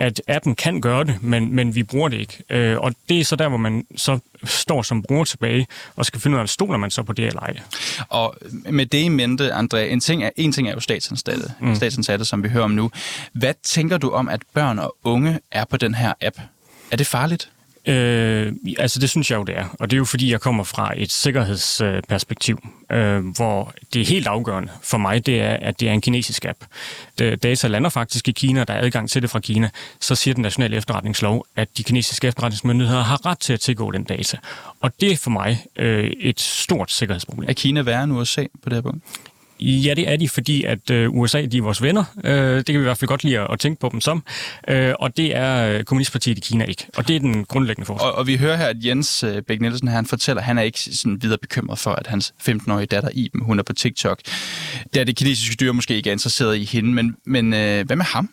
at 0.00 0.22
appen 0.28 0.54
kan 0.54 0.80
gøre 0.80 1.04
det, 1.04 1.22
men, 1.22 1.54
men 1.54 1.74
vi 1.74 1.82
bruger 1.82 2.08
det 2.08 2.18
ikke. 2.20 2.44
Øh, 2.50 2.78
og 2.78 2.94
det 3.08 3.20
er 3.20 3.24
så 3.24 3.36
der, 3.36 3.48
hvor 3.48 3.58
man 3.58 3.86
så 3.96 4.18
står 4.44 4.82
som 4.82 5.02
bruger 5.02 5.24
tilbage 5.24 5.66
og 5.96 6.06
skal 6.06 6.20
finde 6.20 6.36
ud 6.36 6.40
af, 6.40 6.48
stoler 6.48 6.78
man 6.78 6.90
så 6.90 7.02
på 7.02 7.12
det 7.12 7.26
eller 7.26 7.40
ej. 7.40 7.56
Og 8.08 8.36
med 8.70 8.86
det 8.86 8.98
i 8.98 9.08
mente, 9.08 9.54
André, 9.54 9.76
en 9.76 10.00
ting 10.00 10.24
er, 10.24 10.30
en 10.36 10.52
ting 10.52 10.68
er 10.68 10.72
jo 10.72 10.80
statsansatte, 10.80 11.52
mm. 11.60 11.74
statsansatte, 11.74 12.24
som 12.24 12.42
vi 12.42 12.48
hører 12.48 12.64
om 12.64 12.70
nu. 12.70 12.90
Hvad 13.32 13.54
tænker 13.62 13.98
du 13.98 14.10
om, 14.10 14.28
at 14.28 14.40
børn 14.54 14.78
og 14.78 14.96
unge 15.04 15.38
er 15.50 15.64
på 15.64 15.76
den 15.76 15.94
her 15.94 16.12
app? 16.22 16.36
Er 16.90 16.96
det 16.96 17.06
farligt? 17.06 17.50
Øh, 17.86 18.52
altså 18.78 19.00
det 19.00 19.10
synes 19.10 19.30
jeg 19.30 19.36
jo, 19.36 19.42
det 19.42 19.58
er. 19.58 19.76
Og 19.80 19.90
det 19.90 19.96
er 19.96 19.98
jo 19.98 20.04
fordi, 20.04 20.30
jeg 20.30 20.40
kommer 20.40 20.64
fra 20.64 20.92
et 20.96 21.12
sikkerhedsperspektiv, 21.12 22.68
øh, 22.92 23.26
hvor 23.36 23.74
det 23.94 24.02
er 24.02 24.06
helt 24.06 24.26
afgørende 24.26 24.72
for 24.82 24.98
mig, 24.98 25.26
det 25.26 25.40
er, 25.40 25.52
at 25.52 25.80
det 25.80 25.88
er 25.88 25.92
en 25.92 26.00
kinesisk 26.00 26.44
app. 26.44 26.58
Det, 27.18 27.42
data 27.42 27.68
lander 27.68 27.90
faktisk 27.90 28.28
i 28.28 28.32
Kina, 28.32 28.64
der 28.64 28.74
er 28.74 28.84
adgang 28.84 29.10
til 29.10 29.22
det 29.22 29.30
fra 29.30 29.40
Kina. 29.40 29.70
Så 30.00 30.14
siger 30.14 30.34
den 30.34 30.42
nationale 30.42 30.76
efterretningslov, 30.76 31.46
at 31.56 31.68
de 31.76 31.82
kinesiske 31.82 32.28
efterretningsmyndigheder 32.28 33.02
har 33.02 33.26
ret 33.26 33.38
til 33.38 33.52
at 33.52 33.60
tilgå 33.60 33.90
den 33.90 34.04
data. 34.04 34.36
Og 34.80 34.92
det 35.00 35.12
er 35.12 35.16
for 35.16 35.30
mig 35.30 35.64
øh, 35.76 36.10
et 36.20 36.40
stort 36.40 36.90
sikkerhedsproblem. 36.90 37.48
Er 37.48 37.52
Kina 37.52 37.82
værre 37.82 38.04
end 38.04 38.12
USA 38.12 38.44
på 38.62 38.68
det 38.68 38.76
her 38.76 38.82
punkt? 38.82 39.04
Ja, 39.62 39.94
det 39.94 40.08
er 40.08 40.16
de, 40.16 40.28
fordi 40.28 40.64
at 40.64 40.90
øh, 40.90 41.10
USA 41.10 41.46
de 41.46 41.58
er 41.58 41.62
vores 41.62 41.82
venner. 41.82 42.04
Øh, 42.24 42.56
det 42.56 42.66
kan 42.66 42.74
vi 42.74 42.80
i 42.80 42.82
hvert 42.82 42.98
fald 42.98 43.08
godt 43.08 43.24
lide 43.24 43.38
at, 43.38 43.46
at 43.52 43.58
tænke 43.58 43.80
på 43.80 43.88
dem 43.92 44.00
som. 44.00 44.24
Øh, 44.68 44.94
og 44.98 45.16
det 45.16 45.36
er 45.36 45.68
øh, 45.68 45.84
Kommunistpartiet 45.84 46.38
i 46.38 46.40
Kina 46.40 46.64
ikke. 46.64 46.86
Og 46.96 47.08
det 47.08 47.16
er 47.16 47.20
den 47.20 47.44
grundlæggende 47.44 47.86
forskel. 47.86 48.06
Og, 48.06 48.14
og 48.14 48.26
vi 48.26 48.36
hører 48.36 48.56
her, 48.56 48.66
at 48.66 48.76
Jens 48.84 49.22
øh, 49.22 49.42
Bæk 49.42 49.60
Nielsen, 49.60 49.88
han 49.88 50.06
fortæller, 50.06 50.40
at 50.40 50.46
han 50.46 50.58
er 50.58 50.62
ikke 50.62 50.78
sådan 50.78 51.22
videre 51.22 51.38
bekymret 51.38 51.78
for, 51.78 51.90
at 51.90 52.06
hans 52.06 52.34
15-årige 52.48 52.86
datter 52.86 53.10
Iben, 53.12 53.42
hun 53.42 53.58
er 53.58 53.62
på 53.62 53.72
TikTok. 53.72 54.20
Det 54.94 55.00
er 55.00 55.04
det 55.04 55.16
kinesiske 55.16 55.52
styre 55.52 55.72
måske 55.72 55.94
ikke 55.94 56.10
er 56.10 56.12
interesseret 56.12 56.56
i 56.56 56.64
hende, 56.64 56.92
men, 56.92 57.16
men 57.24 57.54
øh, 57.54 57.86
hvad 57.86 57.96
med 57.96 58.04
ham? 58.04 58.30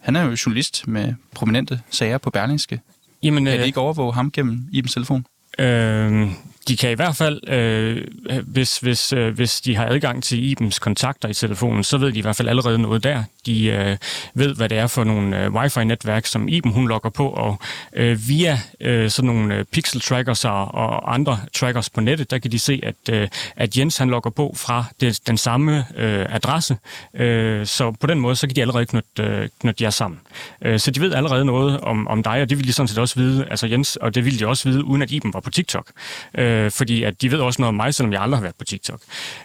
Han 0.00 0.16
er 0.16 0.22
jo 0.22 0.36
journalist 0.46 0.88
med 0.88 1.14
prominente 1.34 1.80
sager 1.90 2.18
på 2.18 2.30
Berlingske. 2.30 2.80
Jamen, 3.22 3.44
Kan 3.44 3.54
øh, 3.54 3.60
de 3.60 3.66
ikke 3.66 3.80
overvåge 3.80 4.14
ham 4.14 4.30
gennem 4.30 4.68
Ibens 4.72 4.92
telefon? 4.92 5.26
Øh, 5.58 6.28
de 6.70 6.76
kan 6.76 6.90
i 6.90 6.94
hvert 6.94 7.16
fald, 7.16 7.48
øh, 7.48 8.06
hvis, 8.46 8.78
hvis, 8.78 9.12
øh, 9.12 9.34
hvis 9.34 9.60
de 9.60 9.76
har 9.76 9.86
adgang 9.86 10.22
til 10.22 10.44
Ibens 10.44 10.78
kontakter 10.78 11.28
i 11.28 11.34
telefonen, 11.34 11.84
så 11.84 11.98
ved 11.98 12.12
de 12.12 12.18
i 12.18 12.22
hvert 12.22 12.36
fald 12.36 12.48
allerede 12.48 12.78
noget 12.78 13.04
der. 13.04 13.24
De 13.46 13.66
øh, 13.66 13.96
ved, 14.34 14.54
hvad 14.54 14.68
det 14.68 14.78
er 14.78 14.86
for 14.86 15.04
nogle 15.04 15.44
øh, 15.44 15.54
wifi-netværk, 15.54 16.26
som 16.26 16.48
Iben 16.48 16.72
hun 16.72 16.88
logger 16.88 17.10
på, 17.10 17.28
og 17.28 17.58
øh, 17.92 18.18
via 18.28 18.60
øh, 18.80 19.10
sådan 19.10 19.26
nogle 19.26 19.54
øh, 19.54 19.64
pixel 19.64 20.00
trackers 20.00 20.44
og, 20.44 20.74
og 20.74 21.14
andre 21.14 21.40
trackers 21.54 21.90
på 21.90 22.00
nettet, 22.00 22.30
der 22.30 22.38
kan 22.38 22.52
de 22.52 22.58
se, 22.58 22.80
at, 22.82 22.94
øh, 23.10 23.28
at 23.56 23.78
Jens 23.78 23.98
han 23.98 24.10
logger 24.10 24.30
på 24.30 24.54
fra 24.56 24.84
det, 25.00 25.20
den 25.26 25.36
samme 25.36 25.84
øh, 25.96 26.26
adresse. 26.34 26.76
Øh, 27.14 27.66
så 27.66 27.90
på 27.90 28.06
den 28.06 28.20
måde, 28.20 28.36
så 28.36 28.46
kan 28.46 28.56
de 28.56 28.60
allerede 28.60 28.86
knytte, 28.86 29.22
øh, 29.22 29.48
knytte 29.60 29.84
jer 29.84 29.90
sammen. 29.90 30.20
Øh, 30.62 30.80
så 30.80 30.90
de 30.90 31.00
ved 31.00 31.14
allerede 31.14 31.44
noget 31.44 31.80
om, 31.80 32.08
om 32.08 32.22
dig, 32.22 32.42
og 32.42 32.50
det 32.50 32.58
vil 32.58 32.66
de 32.66 32.72
sådan 32.72 32.88
set 32.88 32.98
også 32.98 33.14
vide, 33.14 33.46
altså 33.50 33.66
Jens, 33.66 33.96
og 33.96 34.14
det 34.14 34.24
ville 34.24 34.38
de 34.38 34.46
også 34.46 34.68
vide, 34.68 34.84
uden 34.84 35.02
at 35.02 35.10
Iben 35.10 35.34
var 35.34 35.40
på 35.40 35.50
TikTok. 35.50 35.90
Øh, 36.38 36.70
fordi 36.70 37.02
at 37.02 37.22
de 37.22 37.32
ved 37.32 37.38
også 37.38 37.62
noget 37.62 37.68
om 37.68 37.74
mig, 37.74 37.94
selvom 37.94 38.12
jeg 38.12 38.22
aldrig 38.22 38.38
har 38.38 38.42
været 38.42 38.56
på 38.58 38.64
TikTok. 38.64 39.00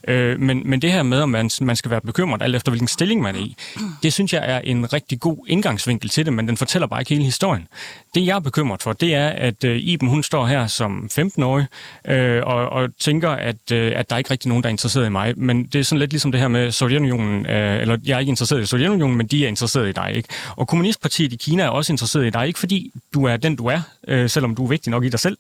Øh, 0.08 0.40
men, 0.40 0.70
men 0.70 0.82
det 0.82 0.92
her 0.92 1.04
med, 1.04 1.22
om 1.22 1.30
man, 1.30 1.50
man 1.62 1.75
skal 1.75 1.92
være 1.92 2.02
bekymret, 2.02 2.42
alt 2.42 2.56
efter 2.56 2.72
hvilken 2.72 2.88
stilling 2.88 3.22
man 3.22 3.36
er 3.36 3.40
i, 3.40 3.56
det 4.04 4.13
synes 4.13 4.34
jeg 4.34 4.44
er 4.46 4.60
en 4.60 4.94
rigtig 4.94 5.20
god 5.20 5.38
indgangsvinkel 5.48 6.10
til 6.10 6.25
det, 6.25 6.34
men 6.34 6.48
den 6.48 6.58
fortæller 6.58 6.88
bare 6.88 7.01
ikke 7.01 7.10
hele 7.10 7.24
historien. 7.24 7.68
Det 8.15 8.25
jeg 8.25 8.36
er 8.36 8.39
bekymret 8.39 8.84
for, 8.84 8.94
det 8.94 9.15
er, 9.15 9.27
at 9.30 9.63
øh, 9.63 9.77
Iben 9.77 10.10
hun 10.10 10.24
står 10.24 10.46
her 10.46 10.68
som 10.68 11.10
15-årig 11.20 11.65
øh, 12.08 12.42
og, 12.46 12.70
og 12.70 12.89
tænker, 13.00 13.30
at, 13.30 13.72
øh, 13.72 13.92
at 13.96 14.10
der 14.10 14.15
er 14.15 14.18
ikke 14.18 14.32
rigtig 14.32 14.50
nogen, 14.50 14.63
der 14.63 14.70
er 14.70 14.72
interesseret 14.72 15.06
i 15.06 15.10
mig. 15.10 15.34
Men 15.38 15.63
det 15.63 15.80
er 15.80 15.84
sådan 15.84 16.00
lidt 16.00 16.12
ligesom 16.12 16.32
det 16.32 16.42
her 16.42 16.48
med 16.48 16.72
Sovjetunionen, 16.72 17.46
øh, 17.46 17.82
eller 17.82 17.98
jeg 18.06 18.15
er 18.15 18.20
ikke 18.20 18.30
interesseret 18.30 18.62
i 18.62 18.65
Sovjetunionen, 18.65 19.18
men 19.18 19.27
de 19.27 19.44
er 19.44 19.48
interesseret 19.48 19.89
i 19.89 19.92
dig. 19.92 20.12
Ikke? 20.15 20.30
Og 20.56 20.68
Kommunistpartiet 20.68 21.34
i 21.34 21.36
Kina 21.36 21.63
er 21.63 21.70
også 21.70 21.94
interesseret 21.94 22.25
i 22.25 22.30
dig, 22.30 22.48
ikke 22.48 22.60
fordi 22.60 22.92
du 23.13 23.25
er 23.25 23.38
den, 23.38 23.56
du 23.56 23.65
er, 23.65 23.82
øh, 24.08 24.30
selvom 24.30 24.56
du 24.56 24.63
er 24.63 24.70
vigtig 24.70 24.92
nok 24.92 25.06
i 25.06 25.10
dig 25.10 25.20
selv, 25.20 25.38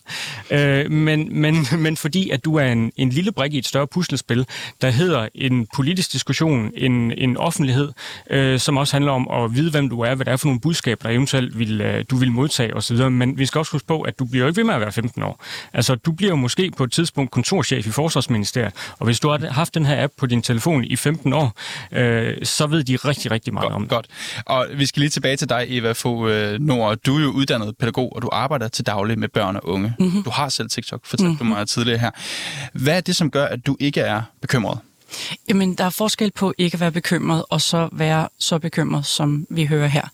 øh, 0.51 0.91
men, 0.91 1.41
men, 1.41 1.67
men 1.83 1.97
fordi 1.97 2.29
at 2.29 2.45
du 2.45 2.55
er 2.55 2.65
en, 2.65 2.91
en 2.97 3.09
lille 3.09 3.31
brik 3.31 3.53
i 3.53 3.57
et 3.57 3.67
større 3.67 3.87
puslespil, 3.87 4.45
der 4.81 4.89
hedder 4.89 5.27
en 5.35 5.67
politisk 5.75 6.13
diskussion, 6.13 6.71
en, 6.77 7.11
en 7.11 7.37
offentlighed, 7.37 7.91
øh, 8.35 8.59
som 8.59 8.77
også 8.77 8.93
handler 8.93 9.11
om 9.11 9.27
at 9.31 9.55
vide, 9.55 9.71
hvem 9.71 9.89
du 9.89 10.01
er, 10.01 10.15
hvad 10.15 10.25
det 10.25 10.31
er 10.31 10.37
for 10.37 10.47
nogle 10.47 10.59
budskaber, 10.59 11.03
der 11.03 11.15
eventuelt 11.15 11.59
vil, 11.59 11.81
øh, 11.81 12.05
du 12.09 12.15
vil 12.15 12.31
modtage 12.31 12.75
osv. 12.75 13.09
Men 13.09 13.37
vi 13.37 13.45
skal 13.45 13.59
også 13.59 13.71
huske 13.71 13.87
på, 13.87 14.01
at 14.01 14.19
du 14.19 14.25
bliver 14.25 14.43
jo 14.43 14.47
ikke 14.47 14.57
ved 14.57 14.63
med 14.63 14.73
at 14.73 14.81
være 14.81 14.91
15 14.91 15.23
år. 15.23 15.43
Altså, 15.73 15.95
du 15.95 16.11
bliver 16.11 16.29
jo 16.29 16.35
måske 16.35 16.71
på 16.77 16.83
et 16.83 16.91
tidspunkt 16.91 17.31
kontorchef 17.31 17.87
i 17.87 17.91
Forsvarsministeriet, 17.91 18.73
og 18.99 19.05
hvis 19.05 19.19
du 19.19 19.29
har 19.29 19.51
haft 19.51 19.75
den 19.75 19.85
her 19.85 20.03
app 20.03 20.13
på 20.17 20.25
din 20.25 20.41
telefon 20.41 20.83
i 20.83 20.95
15 20.95 21.33
år, 21.33 21.53
øh, 21.91 22.33
så 22.43 22.67
ved 22.67 22.83
de 22.83 22.95
rigtig, 22.95 23.31
rigtig 23.31 23.53
meget 23.53 23.63
godt, 23.63 23.73
om 23.73 23.81
det. 23.81 23.89
Godt. 23.89 24.07
Og 24.45 24.67
vi 24.75 24.85
skal 24.85 24.99
lige 24.99 25.09
tilbage 25.09 25.37
til 25.37 25.49
dig, 25.49 25.65
Eva 25.69 25.91
Fogh 25.91 26.59
Nord. 26.59 26.97
Du 26.97 27.17
er 27.17 27.21
jo 27.21 27.29
uddannet 27.29 27.77
pædagog, 27.77 28.15
og 28.15 28.21
du 28.21 28.29
arbejder 28.31 28.67
til 28.67 28.85
daglig 28.85 29.19
med 29.19 29.27
børn 29.27 29.55
og 29.55 29.67
unge. 29.67 29.93
Mm-hmm. 29.99 30.23
Du 30.23 30.29
har 30.29 30.49
selv 30.49 30.69
TikTok, 30.69 31.05
fortalte 31.05 31.29
mm-hmm. 31.29 31.47
du 31.47 31.53
mig 31.53 31.67
tidligere 31.67 31.99
her. 31.99 32.11
Hvad 32.73 32.97
er 32.97 33.01
det, 33.01 33.15
som 33.15 33.31
gør, 33.31 33.45
at 33.45 33.65
du 33.65 33.77
ikke 33.79 34.01
er 34.01 34.21
bekymret? 34.41 34.79
Jamen, 35.49 35.73
der 35.73 35.83
er 35.83 35.89
forskel 35.89 36.31
på 36.31 36.53
ikke 36.57 36.75
at 36.75 36.79
være 36.79 36.91
bekymret, 36.91 37.43
og 37.49 37.61
så 37.61 37.89
være 37.91 38.27
så 38.39 38.59
bekymret, 38.59 39.05
som 39.05 39.47
vi 39.49 39.65
hører 39.65 39.87
her. 39.87 40.07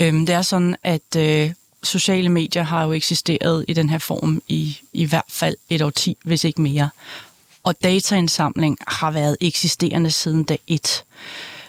Øhm, 0.00 0.26
det 0.26 0.34
er 0.34 0.42
sådan, 0.42 0.76
at 0.82 1.16
øh, 1.16 1.50
sociale 1.82 2.28
medier 2.28 2.62
har 2.62 2.84
jo 2.84 2.92
eksisteret 2.92 3.64
i 3.68 3.72
den 3.72 3.88
her 3.88 3.98
form 3.98 4.42
i 4.48 4.78
i 4.92 5.04
hvert 5.04 5.24
fald 5.28 5.56
et 5.70 5.82
år 5.82 5.90
ti, 5.90 6.16
hvis 6.24 6.44
ikke 6.44 6.62
mere. 6.62 6.90
Og 7.62 7.82
dataindsamling 7.82 8.78
har 8.88 9.10
været 9.10 9.36
eksisterende 9.40 10.10
siden 10.10 10.44
dag 10.44 10.58
et. 10.66 11.04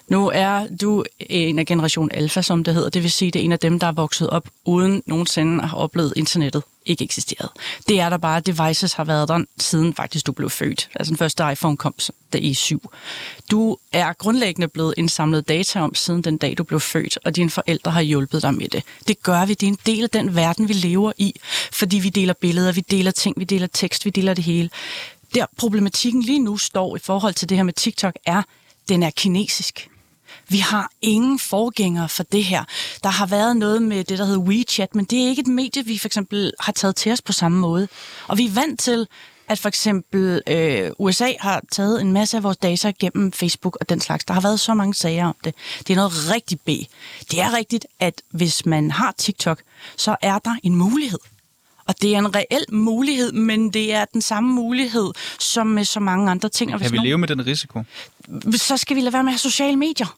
Nu 0.08 0.32
er 0.34 0.68
du 0.82 1.04
en 1.20 1.60
af 1.60 1.66
generation 1.66 2.10
alfa, 2.14 2.42
som 2.42 2.64
det 2.64 2.74
hedder. 2.74 2.90
Det 2.90 3.04
vil 3.04 3.12
sige, 3.12 3.32
det 3.32 3.40
er 3.40 3.44
en 3.44 3.52
af 3.52 3.60
dem, 3.60 3.80
der 3.80 3.88
er 3.88 3.92
vokset 3.92 4.30
op 4.30 4.48
uden 4.66 5.04
nogensinde 5.06 5.64
at 5.64 5.70
have 5.70 5.80
oplevet 5.80 6.14
internettet 6.16 6.64
ikke 6.86 7.04
eksisteret. 7.04 7.50
Det 7.88 8.00
er 8.00 8.10
der 8.10 8.18
bare. 8.18 8.40
Devices 8.40 8.94
har 8.94 9.04
været 9.04 9.28
der 9.28 9.44
siden 9.60 9.94
faktisk 9.94 10.28
du 10.28 10.32
blev 10.32 10.50
født. 10.50 10.90
Altså 10.96 11.12
den 11.12 11.18
første 11.18 11.44
iPhone 11.52 11.78
kom 11.78 11.96
der 12.34 12.40
i 12.40 12.54
7. 12.54 12.92
Du 13.52 13.78
er 13.92 14.14
grundlæggende 14.14 14.68
blevet 14.68 14.94
indsamlet 14.98 15.48
data 15.48 15.82
om 15.82 15.96
siden 15.96 16.22
den 16.22 16.38
dag, 16.38 16.58
du 16.58 16.64
blev 16.64 16.80
født, 16.80 17.18
og 17.26 17.36
dine 17.36 17.50
forældre 17.50 17.92
har 17.92 18.02
hjulpet 18.02 18.42
dig 18.42 18.54
med 18.54 18.68
det. 18.68 18.84
Det 19.08 19.24
gør 19.24 19.46
vi. 19.46 19.54
Det 19.54 19.64
er 19.64 19.68
en 19.68 19.80
del 19.86 20.04
af 20.04 20.10
den 20.10 20.36
verden, 20.36 20.68
vi 20.68 20.74
lever 20.74 21.12
i, 21.18 21.34
fordi 21.72 21.98
vi 21.98 22.10
deler 22.10 22.34
billeder, 22.34 22.72
vi 22.72 22.82
deler 22.82 23.12
ting, 23.12 23.40
vi 23.40 23.44
deler 23.44 23.68
tekst, 23.68 24.06
vi 24.06 24.10
deler 24.10 24.34
det 24.34 24.44
hele. 24.44 24.70
Der 25.36 25.46
problematikken 25.58 26.22
lige 26.22 26.40
nu 26.40 26.58
står 26.58 26.96
i 26.96 27.00
forhold 27.00 27.34
til 27.34 27.50
det 27.50 27.58
her 27.58 27.64
med 27.64 27.74
TikTok 27.74 28.14
er, 28.26 28.42
den 28.90 29.04
er 29.04 29.10
kinesisk. 29.10 29.90
Vi 30.50 30.58
har 30.58 30.90
ingen 31.02 31.40
forgængere 31.40 32.10
for 32.10 32.24
det 32.24 32.44
her. 32.44 32.64
Der 33.04 33.10
har 33.10 33.26
været 33.26 33.58
noget 33.58 33.82
med 33.82 34.04
det, 34.04 34.18
der 34.20 34.26
hedder 34.26 34.40
WeChat, 34.40 34.96
men 34.96 35.06
det 35.06 35.24
er 35.24 35.28
ikke 35.28 35.40
et 35.40 35.48
medie, 35.48 35.86
vi 35.86 35.98
for 35.98 36.08
eksempel 36.08 36.52
har 36.60 36.72
taget 36.72 36.96
til 36.96 37.12
os 37.12 37.22
på 37.22 37.34
samme 37.34 37.60
måde. 37.60 37.88
Og 38.28 38.38
vi 38.38 38.46
er 38.46 38.52
vant 38.52 38.80
til, 38.80 39.08
at 39.48 39.60
for 39.60 39.68
eksempel 39.68 40.42
øh, 40.48 40.92
USA 41.00 41.32
har 41.40 41.62
taget 41.72 42.02
en 42.02 42.12
masse 42.12 42.38
af 42.38 42.44
vores 42.44 42.58
data 42.58 42.92
gennem 43.00 43.32
Facebook 43.32 43.78
og 43.82 43.90
den 43.90 44.00
slags. 44.00 44.26
Der 44.26 44.34
har 44.34 44.42
været 44.42 44.60
så 44.60 44.74
mange 44.74 44.94
sager 44.94 45.26
om 45.26 45.36
det. 45.44 45.56
Det 45.80 45.90
er 45.90 45.96
noget 45.96 46.12
rigtig 46.32 46.60
B. 46.60 46.68
Det 47.32 47.40
er 47.40 47.54
rigtigt, 47.58 47.86
at 48.00 48.22
hvis 48.32 48.66
man 48.66 48.92
har 48.92 49.14
TikTok, 49.18 49.62
så 49.98 50.16
er 50.22 50.40
der 50.40 50.56
en 50.64 50.76
mulighed. 50.76 51.20
Og 51.88 52.02
det 52.02 52.16
er 52.16 52.20
en 52.20 52.36
reel 52.36 52.66
mulighed, 52.72 53.32
men 53.32 53.70
det 53.74 53.94
er 53.94 54.06
den 54.06 54.22
samme 54.22 54.54
mulighed 54.54 55.12
som 55.40 55.68
med 55.68 55.86
så 55.86 56.00
mange 56.00 56.32
andre 56.32 56.50
ting. 56.50 56.74
Og 56.74 56.82
Kan 56.82 56.92
vi 56.92 56.98
leve 56.98 57.18
med 57.18 57.28
den 57.28 57.46
risiko? 57.46 57.84
Så 58.56 58.78
skal 58.78 58.96
vi 58.96 59.02
lade 59.02 59.14
være 59.14 59.24
med 59.24 59.30
at 59.30 59.34
have 59.34 59.52
sociale 59.52 59.78
medier 59.78 60.18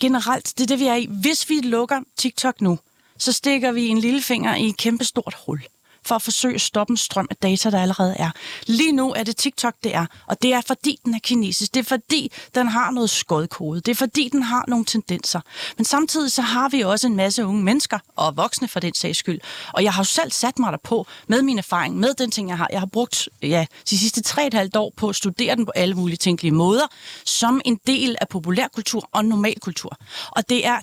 generelt, 0.00 0.58
det 0.58 0.62
er 0.62 0.66
det, 0.66 0.78
vi 0.78 0.86
er 0.86 0.94
i. 0.94 1.08
Hvis 1.10 1.48
vi 1.50 1.60
lukker 1.60 2.00
TikTok 2.16 2.60
nu, 2.60 2.78
så 3.18 3.32
stikker 3.32 3.72
vi 3.72 3.88
en 3.88 3.98
lille 3.98 4.22
finger 4.22 4.54
i 4.54 4.68
et 4.68 4.76
kæmpestort 4.76 5.36
hul 5.46 5.62
for 6.08 6.14
at 6.14 6.22
forsøge 6.22 6.54
at 6.54 6.60
stoppe 6.60 6.90
en 6.90 6.96
strøm 6.96 7.26
af 7.30 7.36
data, 7.36 7.70
der 7.70 7.82
allerede 7.82 8.14
er. 8.18 8.30
Lige 8.66 8.92
nu 8.92 9.12
er 9.12 9.22
det 9.22 9.36
TikTok, 9.36 9.74
det 9.84 9.94
er, 9.94 10.06
og 10.26 10.42
det 10.42 10.52
er 10.52 10.60
fordi, 10.66 10.96
den 11.04 11.14
er 11.14 11.18
kinesisk. 11.22 11.74
Det 11.74 11.80
er 11.80 11.84
fordi, 11.84 12.32
den 12.54 12.68
har 12.68 12.90
noget 12.90 13.10
skodkode. 13.10 13.80
Det 13.80 13.90
er 13.90 13.96
fordi, 13.96 14.28
den 14.32 14.42
har 14.42 14.64
nogle 14.68 14.84
tendenser. 14.84 15.40
Men 15.76 15.84
samtidig 15.84 16.32
så 16.32 16.42
har 16.42 16.68
vi 16.68 16.80
også 16.80 17.06
en 17.06 17.16
masse 17.16 17.46
unge 17.46 17.62
mennesker, 17.62 17.98
og 18.16 18.36
voksne 18.36 18.68
for 18.68 18.80
den 18.80 18.94
sags 18.94 19.18
skyld. 19.18 19.40
Og 19.72 19.84
jeg 19.84 19.92
har 19.92 20.00
jo 20.00 20.04
selv 20.04 20.30
sat 20.30 20.58
mig 20.58 20.72
der 20.72 20.78
på 20.84 21.06
med 21.28 21.42
min 21.42 21.58
erfaring, 21.58 21.96
med 21.96 22.14
den 22.14 22.30
ting, 22.30 22.48
jeg 22.48 22.58
har. 22.58 22.68
Jeg 22.72 22.80
har 22.80 22.86
brugt 22.86 23.28
ja, 23.42 23.66
de 23.90 23.98
sidste 23.98 24.22
tre 24.22 24.46
et 24.46 24.54
halvt 24.54 24.76
år 24.76 24.92
på 24.96 25.08
at 25.08 25.16
studere 25.16 25.56
den 25.56 25.66
på 25.66 25.72
alle 25.74 25.94
mulige 25.94 26.16
tænkelige 26.16 26.52
måder, 26.52 26.86
som 27.24 27.60
en 27.64 27.78
del 27.86 28.16
af 28.20 28.28
populærkultur 28.28 29.08
og 29.12 29.24
normalkultur. 29.24 29.96
Og 30.30 30.48
det 30.48 30.66
er 30.66 30.78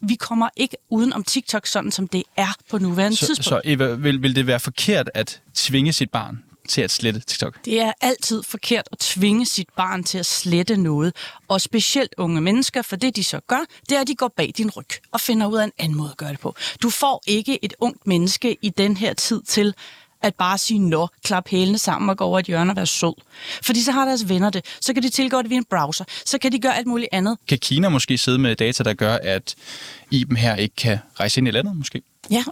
vi 0.00 0.14
kommer 0.14 0.48
ikke 0.56 0.76
uden 0.90 1.12
om 1.12 1.24
TikTok, 1.24 1.66
sådan 1.66 1.90
som 1.90 2.08
det 2.08 2.22
er 2.36 2.54
på 2.70 2.78
nuværende 2.78 3.16
så, 3.16 3.26
tidspunkt. 3.26 3.44
Så 3.44 3.60
Eva, 3.64 3.94
vil, 3.94 4.22
vil 4.22 4.36
det 4.36 4.46
være 4.46 4.60
forkert 4.60 5.10
at 5.14 5.40
tvinge 5.54 5.92
sit 5.92 6.10
barn 6.10 6.42
til 6.68 6.80
at 6.80 6.90
slette 6.90 7.20
TikTok? 7.20 7.64
Det 7.64 7.80
er 7.80 7.92
altid 8.00 8.42
forkert 8.42 8.88
at 8.92 8.98
tvinge 8.98 9.46
sit 9.46 9.68
barn 9.76 10.04
til 10.04 10.18
at 10.18 10.26
slette 10.26 10.76
noget. 10.76 11.14
Og 11.48 11.60
specielt 11.60 12.14
unge 12.18 12.40
mennesker, 12.40 12.82
for 12.82 12.96
det 12.96 13.16
de 13.16 13.24
så 13.24 13.40
gør, 13.46 13.64
det 13.88 13.96
er, 13.96 14.00
at 14.00 14.08
de 14.08 14.14
går 14.14 14.28
bag 14.36 14.52
din 14.56 14.70
ryg 14.70 14.88
og 15.12 15.20
finder 15.20 15.46
ud 15.46 15.58
af 15.58 15.64
en 15.64 15.72
anden 15.78 15.98
måde 15.98 16.10
at 16.10 16.16
gøre 16.16 16.30
det 16.30 16.40
på. 16.40 16.54
Du 16.82 16.90
får 16.90 17.22
ikke 17.26 17.64
et 17.64 17.74
ungt 17.80 18.06
menneske 18.06 18.56
i 18.62 18.68
den 18.68 18.96
her 18.96 19.14
tid 19.14 19.42
til 19.42 19.74
at 20.22 20.34
bare 20.34 20.58
sige 20.58 20.78
nå, 20.78 21.08
klap 21.24 21.48
hælene 21.48 21.78
sammen 21.78 22.10
og 22.10 22.16
gå 22.16 22.24
over 22.24 22.38
et 22.38 22.46
hjørne 22.46 22.72
og 22.72 22.76
være 22.76 22.86
sød. 22.86 23.14
Fordi 23.62 23.82
så 23.82 23.92
har 23.92 24.04
deres 24.04 24.28
venner 24.28 24.50
det. 24.50 24.64
Så 24.80 24.94
kan 24.94 25.02
de 25.02 25.08
tilgå 25.08 25.42
det 25.42 25.50
via 25.50 25.58
en 25.58 25.64
browser. 25.64 26.04
Så 26.26 26.38
kan 26.38 26.52
de 26.52 26.58
gøre 26.58 26.76
alt 26.76 26.86
muligt 26.86 27.08
andet. 27.12 27.38
Kan 27.48 27.58
Kina 27.58 27.88
måske 27.88 28.18
sidde 28.18 28.38
med 28.38 28.56
data, 28.56 28.84
der 28.84 28.94
gør, 28.94 29.18
at 29.22 29.54
Iben 30.10 30.36
her 30.36 30.56
ikke 30.56 30.76
kan 30.76 30.98
rejse 31.20 31.40
ind 31.40 31.48
i 31.48 31.50
landet 31.50 31.76
måske? 31.76 32.02
Ja, 32.30 32.44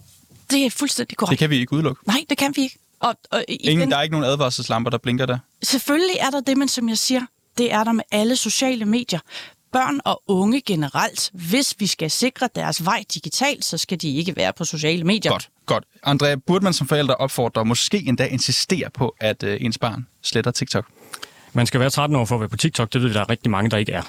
det 0.51 0.67
er 0.67 0.71
fuldstændig 0.71 1.17
korrekt. 1.17 1.31
Det 1.31 1.39
kan 1.39 1.51
vi 1.51 1.57
ikke 1.57 1.73
udelukke. 1.73 2.03
Nej, 2.07 2.25
det 2.31 2.39
kan 2.39 2.53
vi 2.57 2.63
ikke. 2.63 2.79
Og, 3.01 3.15
og 3.31 3.45
Ingen, 3.49 3.91
der 3.91 3.97
er 3.97 4.03
ikke 4.03 4.13
nogen 4.13 4.31
advarselslamper, 4.33 4.91
der 4.91 4.99
blinker 4.99 5.27
der? 5.27 5.39
Selvfølgelig 5.63 6.17
er 6.21 6.31
der 6.31 6.41
det, 6.41 6.57
men 6.57 6.69
som 6.69 6.89
jeg 6.89 6.99
siger, 6.99 7.21
det 7.59 7.73
er 7.73 7.85
der 7.85 7.93
med 7.93 8.05
alle 8.11 8.37
sociale 8.37 8.85
medier 8.85 9.19
børn 9.73 10.01
og 10.05 10.23
unge 10.27 10.61
generelt, 10.61 11.31
hvis 11.33 11.75
vi 11.79 11.87
skal 11.87 12.11
sikre 12.11 12.49
deres 12.55 12.85
vej 12.85 13.05
digitalt, 13.15 13.65
så 13.65 13.79
skal 13.79 14.01
de 14.01 14.15
ikke 14.17 14.37
være 14.37 14.53
på 14.53 14.65
sociale 14.65 15.05
medier. 15.05 15.33
Godt, 15.33 15.51
godt. 15.67 15.85
Andrea, 16.03 16.35
burde 16.47 16.65
man 16.65 16.73
som 16.73 16.89
forældre 16.89 17.15
opfordre 17.15 17.61
og 17.61 17.67
måske 17.67 17.99
endda 18.07 18.27
insistere 18.27 18.91
på, 18.91 19.15
at 19.21 19.43
øh, 19.43 19.59
ens 19.61 19.79
barn 19.79 20.07
sletter 20.23 20.51
TikTok? 20.51 20.87
Man 21.53 21.67
skal 21.67 21.81
være 21.81 21.91
13 21.91 22.17
år 22.17 22.25
for 22.25 22.35
at 22.35 22.41
være 22.41 22.49
på 22.49 22.57
TikTok, 22.57 22.93
det 22.93 23.03
ved 23.03 23.09
vi, 23.09 23.15
der 23.15 23.21
er 23.21 23.31
rigtig 23.31 23.51
mange, 23.51 23.71
der 23.71 23.77
ikke 23.77 23.93
er. 23.93 24.03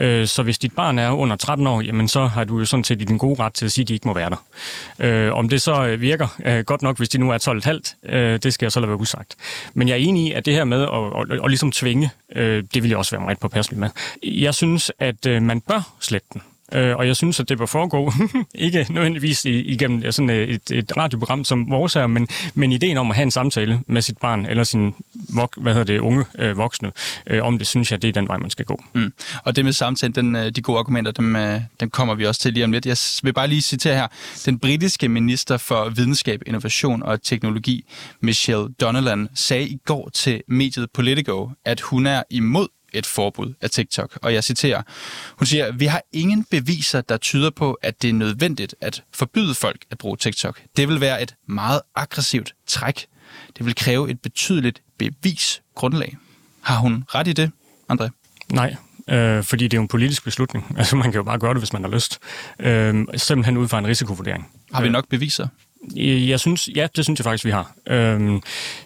Øh, 0.00 0.26
så 0.26 0.42
hvis 0.42 0.58
dit 0.58 0.72
barn 0.72 0.98
er 0.98 1.10
under 1.10 1.36
13 1.36 1.66
år, 1.66 1.80
jamen 1.80 2.08
så 2.08 2.26
har 2.26 2.44
du 2.44 2.58
jo 2.58 2.64
sådan 2.64 2.84
set 2.84 3.02
i 3.02 3.04
din 3.04 3.18
gode 3.18 3.42
ret 3.42 3.52
til 3.52 3.64
at 3.64 3.72
sige, 3.72 3.82
at 3.82 3.88
de 3.88 3.94
ikke 3.94 4.08
må 4.08 4.14
være 4.14 4.30
der. 4.30 4.44
Øh, 4.98 5.34
om 5.34 5.48
det 5.48 5.62
så 5.62 5.86
øh, 5.86 6.00
virker 6.00 6.28
øh, 6.44 6.64
godt 6.64 6.82
nok, 6.82 6.96
hvis 6.96 7.08
de 7.08 7.18
nu 7.18 7.30
er 7.30 7.82
12,5, 8.06 8.14
øh, 8.14 8.38
det 8.42 8.54
skal 8.54 8.66
jeg 8.66 8.72
så 8.72 8.80
lade 8.80 8.88
være 8.88 9.00
usagt. 9.00 9.36
Men 9.74 9.88
jeg 9.88 9.94
er 9.94 9.98
enig 9.98 10.26
i, 10.26 10.32
at 10.32 10.46
det 10.46 10.54
her 10.54 10.64
med 10.64 10.82
at, 10.82 10.88
at, 10.88 11.38
at, 11.38 11.44
at 11.44 11.50
ligesom 11.50 11.72
tvinge, 11.72 12.10
øh, 12.36 12.64
det 12.74 12.82
vil 12.82 12.88
jeg 12.88 12.98
også 12.98 13.16
være 13.16 13.24
meget 13.24 13.38
påpasselig 13.38 13.78
med. 13.78 13.88
Jeg 14.22 14.54
synes, 14.54 14.92
at 14.98 15.42
man 15.42 15.60
bør 15.60 15.92
slette 16.00 16.26
den. 16.32 16.42
Øh, 16.72 16.96
og 16.96 17.06
jeg 17.06 17.16
synes, 17.16 17.40
at 17.40 17.48
det 17.48 17.58
bør 17.58 17.66
foregå, 17.66 18.12
ikke 18.54 18.86
nødvendigvis 18.90 19.44
igennem 19.44 20.12
sådan 20.12 20.30
øh, 20.30 20.48
et, 20.48 20.70
et 20.70 20.96
radioprogram 20.96 21.44
som 21.44 21.70
vores 21.70 21.94
her, 21.94 22.06
men, 22.06 22.28
men 22.54 22.72
ideen 22.72 22.96
om 22.96 23.10
at 23.10 23.16
have 23.16 23.22
en 23.22 23.30
samtale 23.30 23.80
med 23.86 24.02
sit 24.02 24.18
barn 24.18 24.46
eller 24.46 24.64
sin 24.64 24.94
vok, 25.34 25.56
hvad 25.56 25.72
hedder 25.72 25.92
det, 25.92 25.98
unge 25.98 26.24
øh, 26.38 26.56
voksne, 26.56 26.92
øh, 27.26 27.44
om 27.44 27.58
det 27.58 27.66
synes 27.66 27.92
jeg, 27.92 28.02
det 28.02 28.08
er 28.08 28.12
den 28.12 28.28
vej, 28.28 28.38
man 28.38 28.50
skal 28.50 28.64
gå. 28.64 28.84
Mm. 28.92 29.12
Og 29.44 29.56
det 29.56 29.64
med 29.64 29.72
samtalen, 29.72 30.14
den, 30.14 30.36
øh, 30.36 30.50
de 30.50 30.62
gode 30.62 30.78
argumenter, 30.78 31.12
dem, 31.12 31.36
øh, 31.36 31.60
dem 31.80 31.90
kommer 31.90 32.14
vi 32.14 32.26
også 32.26 32.40
til 32.40 32.52
lige 32.52 32.64
om 32.64 32.72
lidt. 32.72 32.86
Jeg 32.86 32.96
vil 33.22 33.32
bare 33.32 33.48
lige 33.48 33.60
citere 33.60 33.94
her. 33.94 34.06
Den 34.46 34.58
britiske 34.58 35.08
minister 35.08 35.56
for 35.56 35.88
videnskab, 35.88 36.42
innovation 36.46 37.02
og 37.02 37.22
teknologi, 37.22 37.84
Michelle 38.20 38.68
Donelan, 38.80 39.28
sagde 39.34 39.68
i 39.68 39.78
går 39.84 40.10
til 40.14 40.42
mediet 40.48 40.90
Politico, 40.94 41.50
at 41.64 41.80
hun 41.80 42.06
er 42.06 42.22
imod 42.30 42.68
et 42.92 43.06
forbud 43.06 43.54
af 43.60 43.70
TikTok. 43.70 44.18
Og 44.22 44.34
jeg 44.34 44.44
citerer, 44.44 44.82
hun 45.38 45.46
siger, 45.46 45.72
vi 45.72 45.86
har 45.86 46.02
ingen 46.12 46.44
beviser, 46.50 47.00
der 47.00 47.16
tyder 47.16 47.50
på, 47.50 47.72
at 47.72 48.02
det 48.02 48.10
er 48.10 48.14
nødvendigt 48.14 48.74
at 48.80 49.02
forbyde 49.14 49.54
folk 49.54 49.84
at 49.90 49.98
bruge 49.98 50.16
TikTok. 50.16 50.60
Det 50.76 50.88
vil 50.88 51.00
være 51.00 51.22
et 51.22 51.34
meget 51.46 51.80
aggressivt 51.94 52.54
træk. 52.66 53.06
Det 53.58 53.66
vil 53.66 53.74
kræve 53.74 54.10
et 54.10 54.20
betydeligt 54.20 54.82
bevisgrundlag. 54.98 56.16
Har 56.60 56.76
hun 56.76 57.04
ret 57.08 57.28
i 57.28 57.32
det, 57.32 57.50
André? 57.92 58.08
Nej, 58.52 58.76
øh, 59.08 59.44
fordi 59.44 59.64
det 59.64 59.72
er 59.74 59.78
jo 59.78 59.82
en 59.82 59.88
politisk 59.88 60.24
beslutning. 60.24 60.66
Altså 60.78 60.96
man 60.96 61.12
kan 61.12 61.18
jo 61.18 61.22
bare 61.22 61.38
gøre 61.38 61.54
det, 61.54 61.60
hvis 61.60 61.72
man 61.72 61.84
har 61.84 61.90
lyst. 61.90 62.18
Øh, 62.58 63.04
simpelthen 63.16 63.56
ud 63.56 63.68
fra 63.68 63.78
en 63.78 63.86
risikovurdering. 63.86 64.48
Har 64.72 64.82
vi 64.82 64.88
nok 64.88 65.08
beviser? 65.08 65.48
Jeg 65.96 66.40
synes, 66.40 66.68
ja, 66.74 66.86
det 66.96 67.04
synes 67.04 67.18
jeg 67.18 67.24
faktisk, 67.24 67.44
vi 67.44 67.50
har. 67.50 67.72
Øhm, 67.86 68.42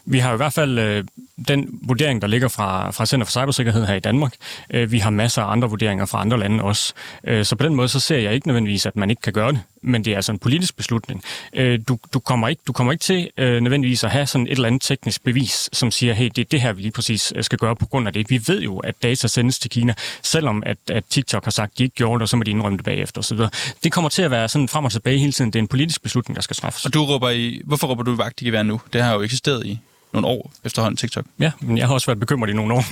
vi 0.06 0.18
har 0.18 0.32
i 0.34 0.36
hvert 0.36 0.52
fald 0.52 0.78
øh, 0.78 1.04
den 1.48 1.80
vurdering, 1.82 2.22
der 2.22 2.28
ligger 2.28 2.48
fra, 2.48 2.90
fra 2.90 3.06
Center 3.06 3.24
for 3.24 3.30
Cybersikkerhed 3.30 3.86
her 3.86 3.94
i 3.94 4.00
Danmark. 4.00 4.34
Øh, 4.70 4.92
vi 4.92 4.98
har 4.98 5.10
masser 5.10 5.42
af 5.42 5.52
andre 5.52 5.68
vurderinger 5.68 6.06
fra 6.06 6.20
andre 6.20 6.38
lande 6.38 6.64
også. 6.64 6.92
Øh, 7.24 7.44
så 7.44 7.56
på 7.56 7.64
den 7.64 7.74
måde, 7.74 7.88
så 7.88 8.00
ser 8.00 8.18
jeg 8.18 8.34
ikke 8.34 8.46
nødvendigvis, 8.46 8.86
at 8.86 8.96
man 8.96 9.10
ikke 9.10 9.22
kan 9.22 9.32
gøre 9.32 9.52
det, 9.52 9.60
men 9.82 10.04
det 10.04 10.12
er 10.12 10.16
altså 10.16 10.32
en 10.32 10.38
politisk 10.38 10.76
beslutning. 10.76 11.22
Øh, 11.52 11.78
du, 11.88 11.98
du, 12.14 12.18
kommer 12.18 12.48
ikke, 12.48 12.62
du 12.66 12.72
kommer 12.72 12.92
ikke 12.92 13.02
til 13.02 13.30
øh, 13.38 13.60
nødvendigvis 13.60 14.04
at 14.04 14.10
have 14.10 14.26
sådan 14.26 14.46
et 14.46 14.52
eller 14.52 14.66
andet 14.66 14.82
teknisk 14.82 15.24
bevis, 15.24 15.68
som 15.72 15.90
siger, 15.90 16.12
hey, 16.12 16.30
det 16.36 16.38
er 16.38 16.48
det 16.50 16.60
her, 16.60 16.72
vi 16.72 16.82
lige 16.82 16.92
præcis 16.92 17.32
øh, 17.36 17.44
skal 17.44 17.58
gøre 17.58 17.76
på 17.76 17.86
grund 17.86 18.06
af 18.06 18.12
det. 18.12 18.30
Vi 18.30 18.40
ved 18.46 18.62
jo, 18.62 18.78
at 18.78 18.94
data 19.02 19.28
sendes 19.28 19.58
til 19.58 19.70
Kina, 19.70 19.94
selvom 20.22 20.62
at, 20.66 20.78
at 20.90 21.04
TikTok 21.10 21.44
har 21.44 21.50
sagt, 21.50 21.72
at 21.72 21.78
de 21.78 21.84
ikke 21.84 21.96
gjorde 21.96 22.18
det, 22.18 22.22
og 22.22 22.28
så 22.28 22.36
må 22.36 22.42
de 22.42 22.50
indrømme 22.50 22.76
det 22.76 22.84
bagefter 22.84 23.18
osv. 23.18 23.38
Det 23.84 23.92
kommer 23.92 24.08
til 24.08 24.22
at 24.22 24.30
være 24.30 24.48
sådan 24.48 24.68
frem 24.68 24.84
og 24.84 24.92
tilbage 24.92 25.18
hele 25.18 25.32
tiden. 25.32 25.50
Det 25.50 25.58
er 25.58 25.62
en 25.62 25.68
politisk 25.68 26.02
beslutning, 26.02 26.36
der 26.36 26.42
skal 26.42 26.56
træffes. 26.56 26.86
Og 26.86 26.94
du 26.94 27.04
råber 27.04 27.30
i, 27.30 27.60
hvorfor 27.64 27.86
råber 27.86 28.02
du 28.02 28.14
vagt 28.14 28.42
i 28.42 28.44
gevær 28.44 28.62
nu? 28.62 28.80
Det 28.92 29.02
har 29.02 29.14
jo 29.14 29.22
eksisteret 29.22 29.66
i 29.66 29.80
nogle 30.14 30.26
år 30.28 30.52
efterhånden, 30.64 30.96
TikTok. 30.96 31.24
Ja, 31.38 31.50
men 31.60 31.78
jeg 31.78 31.86
har 31.86 31.94
også 31.94 32.06
været 32.06 32.20
bekymret 32.20 32.50
i 32.50 32.52
nogle 32.52 32.74
år. 32.74 32.84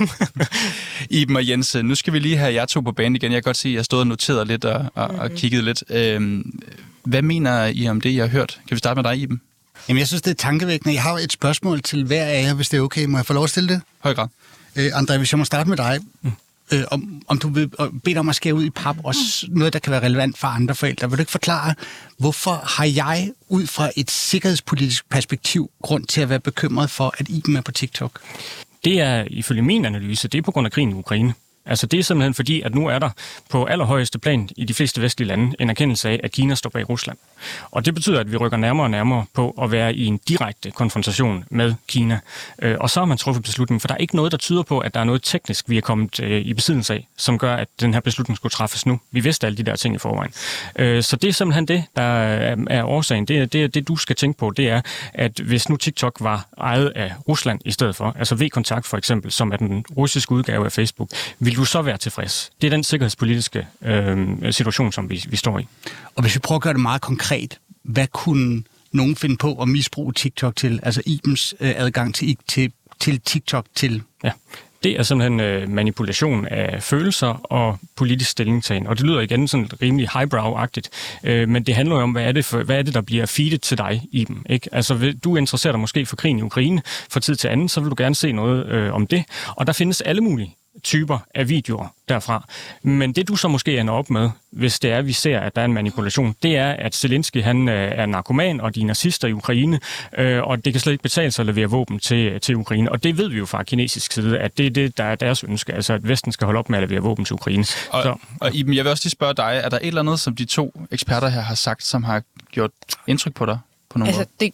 Iben 1.09 1.35
og 1.35 1.47
Jens, 1.49 1.75
nu 1.83 1.95
skal 1.95 2.13
vi 2.13 2.19
lige 2.19 2.37
have 2.37 2.53
jer 2.53 2.65
to 2.65 2.81
på 2.81 2.91
banen 2.91 3.15
igen. 3.15 3.31
Jeg 3.31 3.43
kan 3.43 3.49
godt 3.49 3.57
se, 3.57 3.69
at 3.69 3.75
jeg 3.75 3.85
stod 3.85 3.99
og 3.99 4.07
noteret 4.07 4.47
lidt 4.47 4.65
og, 4.65 4.85
og, 4.95 5.07
og 5.07 5.27
Mhm. 5.27 5.37
kigget 5.37 5.63
lidt. 5.63 5.83
Øhm, 5.89 6.59
hvad 7.03 7.21
mener 7.21 7.65
I 7.65 7.87
om 7.87 8.01
det, 8.01 8.15
jeg 8.15 8.23
har 8.23 8.29
hørt? 8.29 8.59
Kan 8.67 8.75
vi 8.75 8.79
starte 8.79 9.01
med 9.01 9.03
dig, 9.11 9.17
Iben? 9.19 9.41
Jamen, 9.89 9.99
jeg 9.99 10.07
synes, 10.07 10.21
det 10.21 10.31
er 10.31 10.35
tankevækkende. 10.35 10.93
Jeg 10.95 11.03
har 11.03 11.13
et 11.13 11.31
spørgsmål 11.31 11.81
til 11.81 12.03
hver 12.03 12.25
af 12.25 12.43
jer, 12.43 12.53
hvis 12.53 12.69
det 12.69 12.77
er 12.77 12.81
okay. 12.81 13.05
Må 13.05 13.17
jeg 13.17 13.25
få 13.25 13.33
lov 13.33 13.43
at 13.43 13.49
stille 13.49 13.69
det? 13.69 13.81
Høj 13.99 14.13
grad. 14.13 14.27
Øh, 14.75 14.85
André, 14.85 15.17
hvis 15.17 15.31
jeg 15.31 15.39
må 15.39 15.45
starte 15.45 15.69
med 15.69 15.77
dig. 15.77 15.99
Øh, 16.71 16.83
om, 16.91 17.21
om 17.27 17.37
du 17.37 17.49
vil 17.49 17.71
øh, 17.79 17.87
bede 18.03 18.17
om 18.17 18.29
at 18.29 18.35
skære 18.35 18.53
ud 18.53 18.63
i 18.63 18.69
pap, 18.69 18.97
også 19.03 19.47
noget, 19.49 19.73
der 19.73 19.79
kan 19.79 19.91
være 19.91 20.03
relevant 20.03 20.37
for 20.37 20.47
andre 20.47 20.75
forældre. 20.75 21.09
Vil 21.09 21.17
du 21.17 21.21
ikke 21.21 21.31
forklare, 21.31 21.75
hvorfor 22.17 22.51
har 22.51 22.85
jeg 22.85 23.31
ud 23.49 23.67
fra 23.67 23.91
et 23.95 24.11
sikkerhedspolitisk 24.11 25.09
perspektiv 25.09 25.71
grund 25.81 26.05
til 26.05 26.21
at 26.21 26.29
være 26.29 26.39
bekymret 26.39 26.89
for, 26.89 27.15
at 27.17 27.29
Iben 27.29 27.55
er 27.55 27.61
på 27.61 27.71
TikTok? 27.71 28.19
Det 28.83 29.01
er 29.01 29.25
ifølge 29.29 29.61
min 29.61 29.85
analyse, 29.85 30.27
det 30.27 30.37
er 30.37 30.41
på 30.41 30.51
grund 30.51 30.65
af 30.67 30.71
krigen 30.71 30.89
i 30.89 30.93
Ukraine. 30.93 31.33
Altså 31.65 31.87
det 31.87 31.99
er 31.99 32.03
simpelthen 32.03 32.33
fordi, 32.33 32.61
at 32.61 32.75
nu 32.75 32.87
er 32.87 32.99
der 32.99 33.09
på 33.49 33.65
allerhøjeste 33.65 34.19
plan 34.19 34.49
i 34.57 34.65
de 34.65 34.73
fleste 34.73 35.01
vestlige 35.01 35.27
lande 35.27 35.55
en 35.59 35.69
erkendelse 35.69 36.09
af, 36.09 36.19
at 36.23 36.31
Kina 36.31 36.55
står 36.55 36.69
bag 36.69 36.89
Rusland. 36.89 37.17
Og 37.71 37.85
det 37.85 37.95
betyder, 37.95 38.19
at 38.19 38.31
vi 38.31 38.37
rykker 38.37 38.57
nærmere 38.57 38.85
og 38.85 38.91
nærmere 38.91 39.25
på 39.33 39.55
at 39.61 39.71
være 39.71 39.95
i 39.95 40.05
en 40.05 40.19
direkte 40.27 40.71
konfrontation 40.71 41.45
med 41.49 41.73
Kina. 41.87 42.19
Øh, 42.61 42.77
og 42.79 42.89
så 42.89 42.99
har 42.99 43.05
man 43.05 43.17
truffet 43.17 43.43
beslutningen, 43.43 43.79
for 43.79 43.87
der 43.87 43.93
er 43.93 43.97
ikke 43.97 44.15
noget, 44.15 44.31
der 44.31 44.37
tyder 44.37 44.63
på, 44.63 44.79
at 44.79 44.93
der 44.93 44.99
er 44.99 45.03
noget 45.03 45.23
teknisk, 45.23 45.69
vi 45.69 45.77
er 45.77 45.81
kommet 45.81 46.19
øh, 46.19 46.41
i 46.41 46.53
besiddelse 46.53 46.93
af, 46.93 47.07
som 47.17 47.37
gør, 47.37 47.55
at 47.55 47.67
den 47.79 47.93
her 47.93 48.01
beslutning 48.01 48.37
skulle 48.37 48.51
træffes 48.51 48.85
nu. 48.85 48.99
Vi 49.11 49.19
vidste 49.19 49.47
alle 49.47 49.57
de 49.57 49.63
der 49.63 49.75
ting 49.75 49.95
i 49.95 49.97
forvejen. 49.97 50.31
Øh, 50.75 51.03
så 51.03 51.15
det 51.15 51.27
er 51.27 51.33
simpelthen 51.33 51.67
det, 51.67 51.83
der 51.95 52.03
er 52.67 52.83
årsagen. 52.83 53.25
Det 53.25 53.53
det, 53.53 53.73
det, 53.73 53.87
du 53.87 53.95
skal 53.95 54.15
tænke 54.15 54.39
på, 54.39 54.49
det 54.49 54.69
er, 54.69 54.81
at 55.13 55.39
hvis 55.39 55.69
nu 55.69 55.77
TikTok 55.77 56.17
var 56.19 56.47
ejet 56.57 56.91
af 56.95 57.13
Rusland 57.27 57.59
i 57.65 57.71
stedet 57.71 57.95
for, 57.95 58.15
altså 58.19 58.35
V-Kontakt 58.35 58.87
for 58.87 58.97
eksempel, 58.97 59.31
som 59.31 59.51
er 59.51 59.57
den 59.57 59.85
russiske 59.97 60.31
udgave 60.31 60.65
af 60.65 60.71
Facebook, 60.71 61.09
vil 61.57 61.59
du 61.59 61.65
så 61.65 61.81
være 61.81 61.97
tilfreds? 61.97 62.51
Det 62.61 62.67
er 62.67 62.71
den 62.71 62.83
sikkerhedspolitiske 62.83 63.67
øh, 63.81 64.53
situation, 64.53 64.91
som 64.91 65.09
vi, 65.09 65.25
vi 65.29 65.37
står 65.37 65.59
i. 65.59 65.67
Og 66.15 66.21
hvis 66.21 66.35
vi 66.35 66.39
prøver 66.39 66.57
at 66.57 66.63
gøre 66.63 66.73
det 66.73 66.81
meget 66.81 67.01
konkret, 67.01 67.59
hvad 67.83 68.07
kunne 68.07 68.63
nogen 68.91 69.15
finde 69.15 69.37
på 69.37 69.61
at 69.61 69.67
misbruge 69.67 70.13
TikTok 70.13 70.55
til? 70.55 70.79
Altså 70.83 71.01
Ibens 71.05 71.55
øh, 71.59 71.73
adgang 71.75 72.15
til, 72.15 72.37
til, 72.47 72.71
til 72.99 73.19
TikTok 73.19 73.65
til? 73.75 74.01
Ja. 74.23 74.31
Det 74.83 74.99
er 74.99 75.03
simpelthen 75.03 75.39
øh, 75.39 75.69
manipulation 75.69 76.47
af 76.47 76.83
følelser 76.83 77.27
og 77.27 77.77
politisk 77.95 78.29
stillingtagen. 78.29 78.87
Og 78.87 78.97
det 78.97 79.05
lyder 79.05 79.19
igen 79.21 79.47
sådan 79.47 79.69
rimelig 79.81 80.09
highbrow-agtigt. 80.09 80.89
Øh, 81.23 81.49
men 81.49 81.63
det 81.63 81.75
handler 81.75 81.95
jo 81.95 82.01
om, 82.01 82.11
hvad 82.11 82.23
er 82.23 82.31
det, 82.31 82.45
for, 82.45 82.63
hvad 82.63 82.77
er 82.77 82.81
det 82.81 82.93
der 82.93 83.01
bliver 83.01 83.25
feedet 83.25 83.61
til 83.61 83.77
dig 83.77 84.01
i 84.11 84.23
dem. 84.23 84.45
Ikke? 84.49 84.69
Altså, 84.71 85.13
du 85.23 85.35
interesserer 85.35 85.73
dig 85.73 85.79
måske 85.79 86.05
for 86.05 86.15
krigen 86.15 86.39
i 86.39 86.41
Ukraine 86.41 86.81
fra 86.85 87.19
tid 87.19 87.35
til 87.35 87.47
anden, 87.47 87.69
så 87.69 87.81
vil 87.81 87.89
du 87.89 87.95
gerne 87.97 88.15
se 88.15 88.31
noget 88.31 88.65
øh, 88.65 88.93
om 88.93 89.07
det. 89.07 89.23
Og 89.47 89.67
der 89.67 89.73
findes 89.73 90.01
alle 90.01 90.21
mulige 90.21 90.55
typer 90.83 91.19
af 91.35 91.49
videoer 91.49 91.87
derfra. 92.09 92.47
Men 92.83 93.13
det 93.13 93.27
du 93.27 93.35
så 93.35 93.47
måske 93.47 93.79
ender 93.79 93.93
op 93.93 94.09
med, 94.09 94.29
hvis 94.51 94.79
det 94.79 94.91
er, 94.91 94.97
at 94.97 95.07
vi 95.07 95.13
ser, 95.13 95.39
at 95.39 95.55
der 95.55 95.61
er 95.61 95.65
en 95.65 95.73
manipulation, 95.73 96.35
det 96.43 96.57
er, 96.57 96.71
at 96.71 96.95
Zelensky 96.95 97.43
han 97.43 97.69
øh, 97.69 97.91
er 97.95 98.05
narkoman, 98.05 98.61
og 98.61 98.75
de 98.75 98.81
er 98.81 98.85
nazister 98.85 99.27
i 99.27 99.33
Ukraine, 99.33 99.79
øh, 100.17 100.41
og 100.43 100.65
det 100.65 100.73
kan 100.73 100.79
slet 100.79 100.93
ikke 100.93 101.01
betale 101.01 101.31
sig 101.31 101.43
at 101.43 101.45
levere 101.45 101.69
våben 101.69 101.99
til, 101.99 102.41
til 102.41 102.55
Ukraine. 102.55 102.91
Og 102.91 103.03
det 103.03 103.17
ved 103.17 103.29
vi 103.29 103.37
jo 103.37 103.45
fra 103.45 103.63
kinesisk 103.63 104.11
side, 104.11 104.39
at 104.39 104.57
det 104.57 104.65
er 104.65 104.69
det, 104.69 104.97
der 104.97 105.03
er 105.03 105.15
deres 105.15 105.43
ønske, 105.43 105.73
altså 105.73 105.93
at 105.93 106.07
Vesten 106.07 106.31
skal 106.31 106.45
holde 106.45 106.57
op 106.57 106.69
med 106.69 106.79
at 106.79 106.89
levere 106.89 107.03
våben 107.03 107.25
til 107.25 107.33
Ukraine. 107.33 107.65
Og, 107.89 108.03
Så, 108.03 108.15
og 108.41 108.55
Iben, 108.55 108.73
jeg 108.73 108.83
vil 108.83 108.91
også 108.91 109.05
lige 109.05 109.11
spørge 109.11 109.33
dig, 109.33 109.61
er 109.63 109.69
der 109.69 109.77
et 109.77 109.87
eller 109.87 110.01
andet, 110.01 110.19
som 110.19 110.35
de 110.35 110.45
to 110.45 110.85
eksperter 110.91 111.27
her 111.29 111.41
har 111.41 111.55
sagt, 111.55 111.83
som 111.83 112.03
har 112.03 112.21
gjort 112.51 112.71
indtryk 113.07 113.33
på 113.33 113.45
dig 113.45 113.59
på 113.89 113.97
nogen 113.97 114.07
Altså, 114.07 114.19
måde? 114.19 114.29
det 114.39 114.53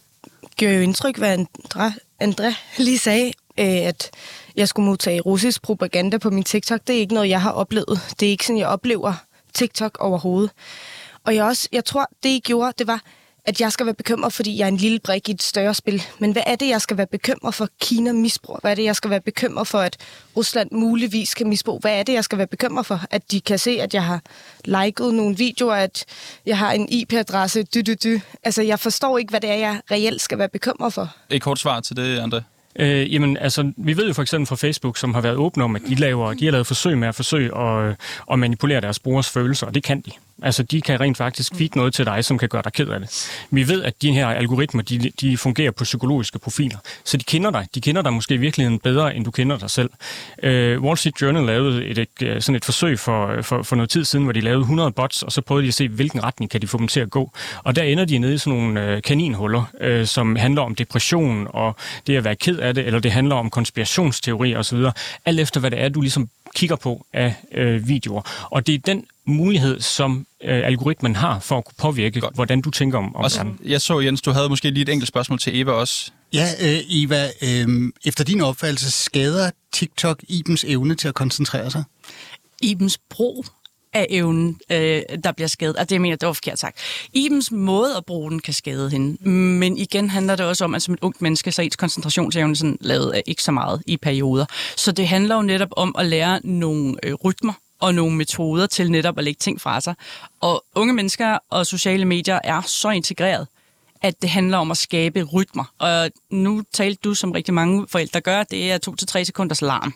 gør 0.60 0.70
jo 0.72 0.80
indtryk, 0.80 1.18
hvad 1.18 1.38
André, 1.38 1.92
André 2.22 2.54
lige 2.78 2.98
sagde, 2.98 3.32
at 3.64 4.10
jeg 4.56 4.68
skulle 4.68 4.86
modtage 4.86 5.20
russisk 5.20 5.62
propaganda 5.62 6.18
på 6.18 6.30
min 6.30 6.44
TikTok. 6.44 6.80
Det 6.86 6.96
er 6.96 7.00
ikke 7.00 7.14
noget, 7.14 7.28
jeg 7.28 7.42
har 7.42 7.50
oplevet. 7.50 8.00
Det 8.20 8.26
er 8.26 8.30
ikke 8.30 8.46
sådan, 8.46 8.58
jeg 8.58 8.68
oplever 8.68 9.14
TikTok 9.54 9.98
overhovedet. 10.00 10.50
Og 11.24 11.34
jeg, 11.34 11.44
også, 11.44 11.68
jeg 11.72 11.84
tror, 11.84 12.06
det 12.22 12.28
I 12.28 12.40
gjorde, 12.44 12.72
det 12.78 12.86
var, 12.86 13.02
at 13.44 13.60
jeg 13.60 13.72
skal 13.72 13.86
være 13.86 13.94
bekymret, 13.94 14.32
fordi 14.32 14.58
jeg 14.58 14.64
er 14.64 14.68
en 14.68 14.76
lille 14.76 14.98
brik 15.04 15.28
i 15.28 15.32
et 15.32 15.42
større 15.42 15.74
spil. 15.74 16.02
Men 16.18 16.32
hvad 16.32 16.42
er 16.46 16.56
det, 16.56 16.68
jeg 16.68 16.80
skal 16.80 16.96
være 16.96 17.06
bekymret 17.06 17.54
for, 17.54 17.68
Kina 17.80 18.12
misbruger? 18.12 18.60
Hvad 18.60 18.70
er 18.70 18.74
det, 18.74 18.84
jeg 18.84 18.96
skal 18.96 19.10
være 19.10 19.20
bekymret 19.20 19.66
for, 19.66 19.78
at 19.78 19.96
Rusland 20.36 20.68
muligvis 20.72 21.34
kan 21.34 21.48
misbruge? 21.48 21.80
Hvad 21.80 21.98
er 21.98 22.02
det, 22.02 22.12
jeg 22.12 22.24
skal 22.24 22.38
være 22.38 22.46
bekymret 22.46 22.86
for? 22.86 23.00
At 23.10 23.30
de 23.30 23.40
kan 23.40 23.58
se, 23.58 23.70
at 23.70 23.94
jeg 23.94 24.04
har 24.04 24.20
liket 24.64 25.14
nogle 25.14 25.36
videoer, 25.36 25.74
at 25.74 26.04
jeg 26.46 26.58
har 26.58 26.72
en 26.72 26.88
IP-adresse, 26.88 27.62
dy, 27.62 27.78
dy, 27.78 27.96
dy. 28.04 28.20
Altså, 28.42 28.62
jeg 28.62 28.80
forstår 28.80 29.18
ikke, 29.18 29.30
hvad 29.30 29.40
det 29.40 29.50
er, 29.50 29.54
jeg 29.54 29.80
reelt 29.90 30.20
skal 30.22 30.38
være 30.38 30.48
bekymret 30.48 30.92
for. 30.92 31.14
Et 31.30 31.42
kort 31.42 31.58
svar 31.58 31.80
til 31.80 31.96
det, 31.96 32.20
André. 32.20 32.42
Øh, 32.78 33.14
jamen, 33.14 33.36
altså, 33.36 33.72
vi 33.76 33.96
ved 33.96 34.06
jo 34.06 34.12
for 34.12 34.22
eksempel 34.22 34.46
fra 34.46 34.56
Facebook, 34.56 34.98
som 34.98 35.14
har 35.14 35.20
været 35.20 35.36
åbne 35.36 35.64
om, 35.64 35.76
at 35.76 35.82
de, 35.88 35.94
laver, 35.94 36.34
de 36.34 36.44
har 36.44 36.52
lavet 36.52 36.66
forsøg 36.66 36.98
med 36.98 37.08
at 37.08 37.14
forsøge 37.14 37.58
at, 37.58 37.88
øh, 37.88 37.94
at 38.32 38.38
manipulere 38.38 38.80
deres 38.80 38.98
brugers 38.98 39.30
følelser, 39.30 39.66
og 39.66 39.74
det 39.74 39.82
kan 39.82 40.00
de. 40.00 40.10
Altså, 40.42 40.62
de 40.62 40.80
kan 40.80 41.00
rent 41.00 41.16
faktisk 41.16 41.54
feed 41.54 41.68
noget 41.76 41.94
til 41.94 42.06
dig, 42.06 42.24
som 42.24 42.38
kan 42.38 42.48
gøre 42.48 42.62
dig 42.62 42.72
ked 42.72 42.88
af 42.88 43.00
det. 43.00 43.30
Vi 43.50 43.68
ved, 43.68 43.82
at 43.82 44.02
de 44.02 44.12
her 44.12 44.26
algoritmer, 44.26 44.82
de, 44.82 45.10
de 45.20 45.36
fungerer 45.36 45.70
på 45.70 45.84
psykologiske 45.84 46.38
profiler, 46.38 46.78
så 47.04 47.16
de 47.16 47.24
kender 47.24 47.50
dig. 47.50 47.66
De 47.74 47.80
kender 47.80 48.02
dig 48.02 48.12
måske 48.12 48.34
i 48.34 48.36
virkeligheden 48.36 48.78
bedre, 48.78 49.16
end 49.16 49.24
du 49.24 49.30
kender 49.30 49.58
dig 49.58 49.70
selv. 49.70 49.90
Øh, 50.42 50.82
Wall 50.82 50.98
Street 50.98 51.22
Journal 51.22 51.42
lavede 51.42 51.86
et, 51.86 51.98
et, 51.98 52.44
sådan 52.44 52.56
et 52.56 52.64
forsøg 52.64 52.98
for, 52.98 53.42
for, 53.42 53.62
for 53.62 53.76
noget 53.76 53.90
tid 53.90 54.04
siden, 54.04 54.24
hvor 54.24 54.32
de 54.32 54.40
lavede 54.40 54.60
100 54.60 54.92
bots, 54.92 55.22
og 55.22 55.32
så 55.32 55.40
prøvede 55.40 55.62
de 55.62 55.68
at 55.68 55.74
se, 55.74 55.88
hvilken 55.88 56.24
retning 56.24 56.50
kan 56.50 56.62
de 56.62 56.66
få 56.66 56.78
dem 56.78 56.88
til 56.88 57.00
at 57.00 57.10
gå. 57.10 57.32
Og 57.64 57.76
der 57.76 57.82
ender 57.82 58.04
de 58.04 58.18
nede 58.18 58.34
i 58.34 58.38
sådan 58.38 58.58
nogle 58.58 58.86
øh, 58.86 59.02
kaninhuller, 59.02 59.64
øh, 59.80 60.06
som 60.06 60.36
handler 60.36 60.62
om 60.62 60.74
depression 60.74 61.46
og 61.50 61.76
det 62.06 62.16
at 62.16 62.24
være 62.24 62.36
ked 62.36 62.58
af 62.58 62.74
det, 62.74 62.86
eller 62.86 63.00
det 63.00 63.12
handler 63.12 63.34
om 63.34 63.50
konspirationsteorier 63.50 64.58
osv. 64.58 64.78
Alt 65.24 65.40
efter, 65.40 65.60
hvad 65.60 65.70
det 65.70 65.80
er, 65.80 65.88
du 65.88 66.00
ligesom 66.00 66.28
kigger 66.54 66.76
på 66.76 67.06
af 67.12 67.34
øh, 67.54 67.88
videoer. 67.88 68.48
Og 68.50 68.66
det 68.66 68.74
er 68.74 68.78
den 68.78 69.04
mulighed, 69.30 69.80
som 69.80 70.26
øh, 70.44 70.66
algoritmen 70.66 71.16
har 71.16 71.38
for 71.38 71.58
at 71.58 71.64
kunne 71.64 71.74
påvirke, 71.78 72.20
Godt. 72.20 72.34
hvordan 72.34 72.60
du 72.60 72.70
tænker 72.70 72.98
om, 72.98 73.16
om 73.16 73.24
Også, 73.24 73.38
verden. 73.38 73.58
jeg 73.64 73.80
så, 73.80 74.00
Jens, 74.00 74.22
du 74.22 74.30
havde 74.30 74.48
måske 74.48 74.70
lige 74.70 74.82
et 74.82 74.88
enkelt 74.88 75.08
spørgsmål 75.08 75.38
til 75.38 75.60
Eva 75.60 75.72
også. 75.72 76.10
Ja, 76.32 76.46
øh, 76.62 76.78
Eva, 76.88 77.26
øh, 77.42 77.92
efter 78.04 78.24
din 78.24 78.40
opfattelse 78.40 78.90
skader 78.90 79.50
TikTok 79.72 80.24
Ibens 80.28 80.64
evne 80.64 80.94
til 80.94 81.08
at 81.08 81.14
koncentrere 81.14 81.70
sig? 81.70 81.84
Ibens 82.62 82.98
brug 83.10 83.44
af 83.92 84.06
evnen, 84.10 84.60
øh, 84.72 85.02
der 85.24 85.32
bliver 85.32 85.48
skadet. 85.48 85.76
Og 85.76 85.90
det 85.90 86.00
mener 86.00 86.12
jeg, 86.12 86.20
det 86.20 86.26
var 86.26 86.32
forkert 86.32 86.58
sagt. 86.58 86.78
Ibens 87.12 87.52
måde 87.52 87.96
at 87.96 88.04
bruge 88.04 88.30
den 88.30 88.40
kan 88.40 88.54
skade 88.54 88.90
hende. 88.90 89.28
Men 89.30 89.78
igen 89.78 90.10
handler 90.10 90.36
det 90.36 90.46
også 90.46 90.64
om, 90.64 90.74
at 90.74 90.82
som 90.82 90.94
et 90.94 91.00
ungt 91.02 91.22
menneske, 91.22 91.52
så 91.52 91.62
er 91.62 91.64
ens 91.64 91.76
koncentrationsevne 91.76 92.56
sådan 92.56 92.78
lavet 92.80 93.10
af 93.10 93.22
ikke 93.26 93.42
så 93.42 93.52
meget 93.52 93.82
i 93.86 93.96
perioder. 93.96 94.46
Så 94.76 94.92
det 94.92 95.08
handler 95.08 95.34
jo 95.34 95.42
netop 95.42 95.68
om 95.76 95.94
at 95.98 96.06
lære 96.06 96.40
nogle 96.44 96.96
øh, 97.02 97.14
rytmer 97.14 97.52
og 97.80 97.94
nogle 97.94 98.16
metoder 98.16 98.66
til 98.66 98.90
netop 98.90 99.18
at 99.18 99.24
lægge 99.24 99.38
ting 99.38 99.60
fra 99.60 99.80
sig. 99.80 99.94
Og 100.40 100.64
unge 100.74 100.94
mennesker 100.94 101.38
og 101.50 101.66
sociale 101.66 102.04
medier 102.04 102.38
er 102.44 102.60
så 102.60 102.90
integreret, 102.90 103.46
at 104.02 104.22
det 104.22 104.30
handler 104.30 104.58
om 104.58 104.70
at 104.70 104.76
skabe 104.76 105.22
rytmer. 105.22 105.64
Og 105.78 106.10
nu 106.30 106.62
talte 106.72 107.00
du, 107.04 107.14
som 107.14 107.32
rigtig 107.32 107.54
mange 107.54 107.86
forældre 107.88 108.20
gør, 108.20 108.42
det 108.42 108.72
er 108.72 108.78
to 108.78 108.94
til 108.94 109.06
tre 109.06 109.24
sekunders 109.24 109.62
larm. 109.62 109.94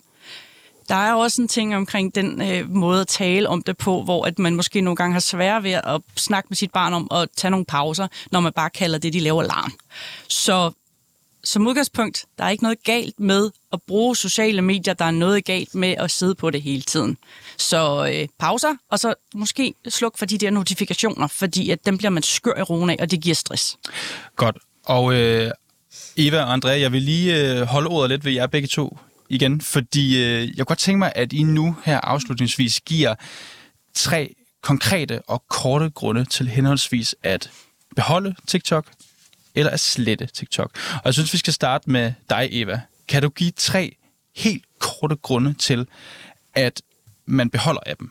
Der 0.88 0.94
er 0.94 1.14
også 1.14 1.42
en 1.42 1.48
ting 1.48 1.76
omkring 1.76 2.14
den 2.14 2.42
øh, 2.42 2.70
måde 2.70 3.00
at 3.00 3.06
tale 3.06 3.48
om 3.48 3.62
det 3.62 3.76
på, 3.76 4.02
hvor 4.02 4.24
at 4.24 4.38
man 4.38 4.54
måske 4.54 4.80
nogle 4.80 4.96
gange 4.96 5.12
har 5.12 5.20
svært 5.20 5.62
ved 5.62 5.72
at 5.72 6.00
snakke 6.16 6.46
med 6.50 6.56
sit 6.56 6.70
barn 6.72 6.92
om 6.92 7.08
at 7.10 7.28
tage 7.36 7.50
nogle 7.50 7.66
pauser, 7.66 8.08
når 8.32 8.40
man 8.40 8.52
bare 8.52 8.70
kalder 8.70 8.98
det, 8.98 9.12
de 9.12 9.20
laver 9.20 9.42
larm. 9.42 9.72
Så 10.28 10.72
som 11.44 11.66
udgangspunkt, 11.66 12.24
der 12.38 12.44
er 12.44 12.50
ikke 12.50 12.62
noget 12.62 12.82
galt 12.84 13.20
med 13.20 13.50
at 13.72 13.82
bruge 13.82 14.16
sociale 14.16 14.62
medier. 14.62 14.94
Der 14.94 15.04
er 15.04 15.10
noget 15.10 15.44
galt 15.44 15.74
med 15.74 15.94
at 15.98 16.10
sidde 16.10 16.34
på 16.34 16.50
det 16.50 16.62
hele 16.62 16.82
tiden. 16.82 17.16
Så 17.56 18.10
øh, 18.12 18.28
pauser, 18.38 18.76
og 18.90 18.98
så 18.98 19.14
måske 19.34 19.74
sluk 19.88 20.18
for 20.18 20.26
de 20.26 20.38
der 20.38 20.50
notifikationer, 20.50 21.26
fordi 21.26 21.70
at 21.70 21.86
dem 21.86 21.98
bliver 21.98 22.10
man 22.10 22.22
skør 22.22 22.58
i 22.58 22.62
roen 22.62 22.90
af, 22.90 22.96
og 23.00 23.10
det 23.10 23.20
giver 23.20 23.34
stress. 23.34 23.76
Godt. 24.36 24.56
Og 24.84 25.14
øh, 25.14 25.50
Eva 26.16 26.42
og 26.42 26.52
Andrea, 26.52 26.80
jeg 26.80 26.92
vil 26.92 27.02
lige 27.02 27.40
øh, 27.40 27.62
holde 27.62 27.88
ordet 27.88 28.10
lidt 28.10 28.24
ved 28.24 28.32
jer 28.32 28.46
begge 28.46 28.68
to 28.68 28.98
igen, 29.28 29.60
fordi 29.60 30.24
øh, 30.24 30.48
jeg 30.48 30.56
kunne 30.56 30.64
godt 30.64 30.78
tænke 30.78 30.98
mig, 30.98 31.12
at 31.14 31.32
I 31.32 31.42
nu 31.42 31.76
her 31.84 32.00
afslutningsvis 32.00 32.80
giver 32.80 33.14
tre 33.94 34.34
konkrete 34.62 35.22
og 35.22 35.44
korte 35.48 35.90
grunde 35.90 36.24
til 36.24 36.48
henholdsvis 36.48 37.14
at 37.22 37.50
beholde 37.96 38.34
TikTok 38.46 38.86
eller 39.54 39.70
at 39.70 39.80
slette 39.80 40.26
TikTok. 40.26 40.70
Og 40.94 41.02
jeg 41.04 41.14
synes, 41.14 41.32
vi 41.32 41.38
skal 41.38 41.52
starte 41.52 41.90
med 41.90 42.12
dig, 42.30 42.48
Eva. 42.52 42.80
Kan 43.08 43.22
du 43.22 43.28
give 43.28 43.50
tre 43.56 43.96
helt 44.36 44.64
korte 44.78 45.16
grunde 45.16 45.54
til, 45.54 45.86
at 46.54 46.82
man 47.26 47.50
beholder 47.50 47.80
appen 47.86 48.10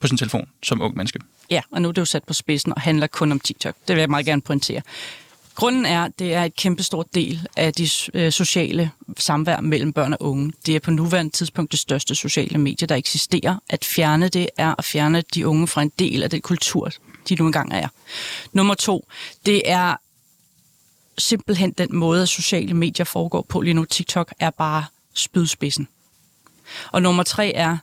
på 0.00 0.06
sin 0.06 0.16
telefon 0.16 0.48
som 0.62 0.80
ung 0.80 0.96
menneske? 0.96 1.18
Ja, 1.50 1.62
og 1.70 1.82
nu 1.82 1.88
er 1.88 1.92
det 1.92 2.00
jo 2.00 2.04
sat 2.04 2.24
på 2.24 2.32
spidsen 2.32 2.72
og 2.72 2.80
handler 2.80 3.06
kun 3.06 3.32
om 3.32 3.40
TikTok. 3.40 3.74
Det 3.88 3.96
vil 3.96 4.00
jeg 4.00 4.10
meget 4.10 4.26
gerne 4.26 4.42
pointere. 4.42 4.82
Grunden 5.54 5.86
er, 5.86 6.04
at 6.04 6.18
det 6.18 6.34
er 6.34 6.44
et 6.44 6.56
kæmpestort 6.56 7.14
del 7.14 7.48
af 7.56 7.72
de 7.72 7.88
øh, 8.14 8.32
sociale 8.32 8.90
samvær 9.18 9.60
mellem 9.60 9.92
børn 9.92 10.12
og 10.12 10.22
unge. 10.22 10.52
Det 10.66 10.76
er 10.76 10.80
på 10.80 10.90
nuværende 10.90 11.32
tidspunkt 11.32 11.72
det 11.72 11.80
største 11.80 12.14
sociale 12.14 12.58
medie, 12.58 12.86
der 12.86 12.94
eksisterer. 12.94 13.56
At 13.68 13.84
fjerne 13.84 14.28
det 14.28 14.48
er 14.56 14.74
at 14.78 14.84
fjerne 14.84 15.22
de 15.34 15.46
unge 15.46 15.66
fra 15.66 15.82
en 15.82 15.92
del 15.98 16.22
af 16.22 16.30
den 16.30 16.40
kultur, 16.40 16.90
de 17.28 17.34
nu 17.34 17.46
engang 17.46 17.72
er. 17.72 17.88
Nummer 18.52 18.74
to, 18.74 19.08
det 19.46 19.62
er 19.70 19.96
simpelthen 21.18 21.72
den 21.72 21.96
måde, 21.96 22.22
at 22.22 22.28
sociale 22.28 22.74
medier 22.74 23.04
foregår 23.04 23.46
på 23.48 23.60
lige 23.60 23.74
nu. 23.74 23.84
TikTok 23.84 24.34
er 24.40 24.50
bare 24.50 24.84
spydspidsen. 25.14 25.88
Og 26.92 27.02
nummer 27.02 27.22
tre 27.22 27.52
er, 27.54 27.76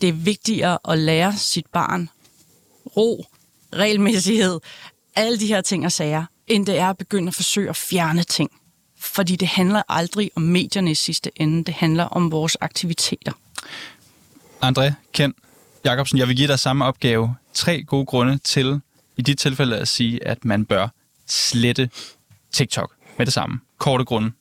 det 0.00 0.08
er 0.08 0.12
vigtigere 0.12 0.78
at 0.88 0.98
lære 0.98 1.36
sit 1.36 1.66
barn 1.66 2.08
ro, 2.96 3.26
regelmæssighed, 3.74 4.60
alle 5.16 5.38
de 5.38 5.46
her 5.46 5.60
ting 5.60 5.84
og 5.84 5.92
sager, 5.92 6.24
end 6.46 6.66
det 6.66 6.78
er 6.78 6.90
at 6.90 6.98
begynde 6.98 7.28
at 7.28 7.34
forsøge 7.34 7.68
at 7.68 7.76
fjerne 7.76 8.22
ting. 8.22 8.50
Fordi 8.98 9.36
det 9.36 9.48
handler 9.48 9.82
aldrig 9.88 10.30
om 10.34 10.42
medierne 10.42 10.90
i 10.90 10.94
sidste 10.94 11.30
ende, 11.36 11.64
det 11.64 11.74
handler 11.74 12.04
om 12.04 12.30
vores 12.30 12.56
aktiviteter. 12.60 13.32
André, 14.62 14.92
Ken, 15.12 15.34
Jacobsen, 15.84 16.18
jeg 16.18 16.28
vil 16.28 16.36
give 16.36 16.48
dig 16.48 16.58
samme 16.58 16.84
opgave. 16.84 17.34
Tre 17.54 17.82
gode 17.82 18.06
grunde 18.06 18.38
til, 18.38 18.80
i 19.16 19.22
dit 19.22 19.38
tilfælde 19.38 19.78
at 19.78 19.88
sige, 19.88 20.26
at 20.26 20.44
man 20.44 20.64
bør 20.64 20.88
slette 21.26 21.90
TikTok 22.52 22.92
med 23.18 23.26
det 23.26 23.34
samme. 23.34 23.60
Korte 23.78 24.04
grunde. 24.04 24.32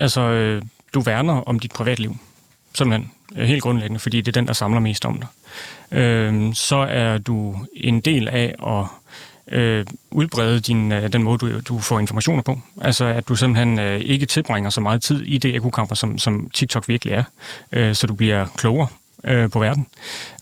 Altså, 0.00 0.20
øh, 0.20 0.62
du 0.94 1.00
værner 1.00 1.34
om 1.34 1.58
dit 1.58 1.72
privatliv. 1.72 2.16
Simpelthen. 2.74 3.10
Øh, 3.36 3.46
helt 3.48 3.62
grundlæggende, 3.62 4.00
fordi 4.00 4.20
det 4.20 4.28
er 4.28 4.40
den, 4.40 4.46
der 4.46 4.52
samler 4.52 4.80
mest 4.80 5.04
om 5.04 5.20
dig. 5.20 5.28
Øh, 5.98 6.54
så 6.54 6.76
er 6.76 7.18
du 7.18 7.56
en 7.74 8.00
del 8.00 8.28
af 8.28 8.54
at 8.66 8.86
øh, 9.58 9.86
udbrede 10.10 10.60
din, 10.60 10.92
øh, 10.92 11.12
den 11.12 11.22
måde, 11.22 11.38
du, 11.38 11.60
du 11.60 11.78
får 11.78 11.98
informationer 11.98 12.42
på. 12.42 12.60
Altså, 12.80 13.04
at 13.04 13.28
du 13.28 13.36
simpelthen 13.36 13.78
øh, 13.78 14.00
ikke 14.00 14.26
tilbringer 14.26 14.70
så 14.70 14.80
meget 14.80 15.02
tid 15.02 15.22
i 15.22 15.38
det 15.38 15.56
ekokamper, 15.56 15.94
som, 15.94 16.18
som 16.18 16.50
TikTok 16.54 16.88
virkelig 16.88 17.14
er, 17.14 17.24
øh, 17.72 17.94
så 17.94 18.06
du 18.06 18.14
bliver 18.14 18.46
klogere 18.56 18.88
øh, 19.24 19.50
på 19.50 19.58
verden. 19.58 19.86